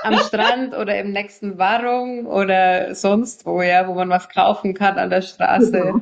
[0.03, 4.97] Am Strand oder im nächsten Warung oder sonst wo, ja, wo man was kaufen kann
[4.97, 5.71] an der Straße.
[5.71, 5.99] Genau.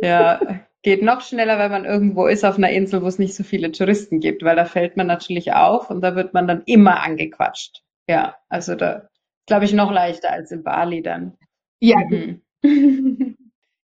[0.00, 0.40] Ja,
[0.82, 3.72] geht noch schneller, wenn man irgendwo ist auf einer Insel, wo es nicht so viele
[3.72, 7.82] Touristen gibt, weil da fällt man natürlich auf und da wird man dann immer angequatscht.
[8.08, 9.08] Ja, also da
[9.46, 11.36] glaube ich noch leichter als in Bali dann.
[11.80, 12.42] Ja, Mhm.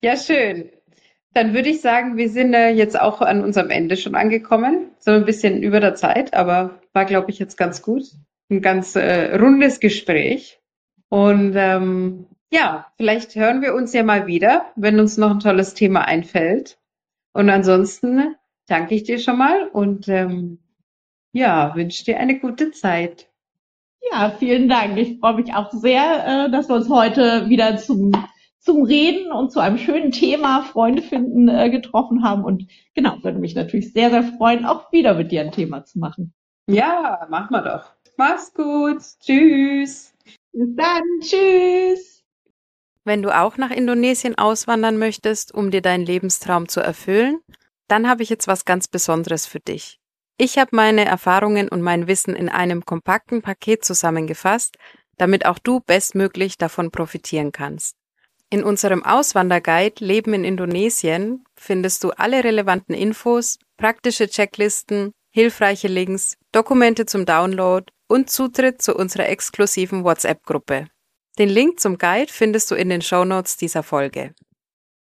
[0.04, 0.70] Ja, schön.
[1.32, 4.90] Dann würde ich sagen, wir sind äh, jetzt auch an unserem Ende schon angekommen.
[4.98, 8.02] So ein bisschen über der Zeit, aber war, glaube ich, jetzt ganz gut.
[8.50, 10.60] Ein ganz äh, rundes Gespräch.
[11.08, 15.74] Und ähm, ja, vielleicht hören wir uns ja mal wieder, wenn uns noch ein tolles
[15.74, 16.78] Thema einfällt.
[17.32, 20.58] Und ansonsten danke ich dir schon mal und ähm,
[21.32, 23.28] ja, wünsche dir eine gute Zeit.
[24.10, 24.98] Ja, vielen Dank.
[24.98, 28.12] Ich freue mich auch sehr, äh, dass wir uns heute wieder zum,
[28.58, 32.44] zum Reden und zu einem schönen Thema Freunde finden äh, getroffen haben.
[32.44, 35.98] Und genau, würde mich natürlich sehr, sehr freuen, auch wieder mit dir ein Thema zu
[35.98, 36.34] machen.
[36.68, 37.92] Ja, machen wir doch.
[38.16, 39.02] Mach's gut.
[39.20, 40.14] Tschüss.
[40.52, 41.02] Bis dann.
[41.20, 42.11] Tschüss.
[43.04, 47.40] Wenn du auch nach Indonesien auswandern möchtest, um dir deinen Lebenstraum zu erfüllen,
[47.88, 49.98] dann habe ich jetzt was ganz Besonderes für dich.
[50.38, 54.76] Ich habe meine Erfahrungen und mein Wissen in einem kompakten Paket zusammengefasst,
[55.18, 57.96] damit auch du bestmöglich davon profitieren kannst.
[58.50, 66.36] In unserem Auswanderguide Leben in Indonesien findest du alle relevanten Infos, praktische Checklisten, hilfreiche Links,
[66.52, 70.88] Dokumente zum Download und Zutritt zu unserer exklusiven WhatsApp-Gruppe.
[71.38, 74.34] Den Link zum Guide findest du in den Shownotes dieser Folge.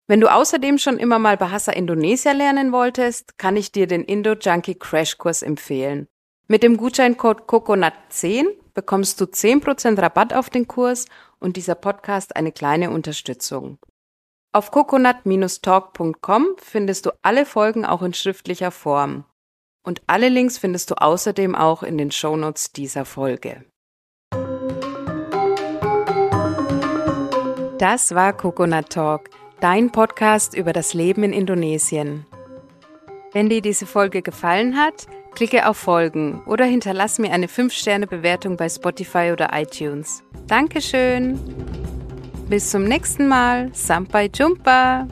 [0.07, 4.75] Wenn du außerdem schon immer mal Bahasa Indonesia lernen wolltest, kann ich dir den Indo-Junkie
[4.75, 6.07] Crash Kurs empfehlen.
[6.47, 11.05] Mit dem Gutscheincode COCONUT10 bekommst du 10% Rabatt auf den Kurs
[11.39, 13.77] und dieser Podcast eine kleine Unterstützung.
[14.53, 19.23] Auf coconut-talk.com findest du alle Folgen auch in schriftlicher Form.
[19.83, 23.63] Und alle Links findest du außerdem auch in den Shownotes dieser Folge.
[27.81, 32.27] Das war Coconut Talk, dein Podcast über das Leben in Indonesien.
[33.33, 38.69] Wenn dir diese Folge gefallen hat, klicke auf Folgen oder hinterlass mir eine 5-Sterne-Bewertung bei
[38.69, 40.21] Spotify oder iTunes.
[40.45, 41.39] Dankeschön!
[42.47, 43.71] Bis zum nächsten Mal.
[43.73, 45.07] Sampai Jumpa!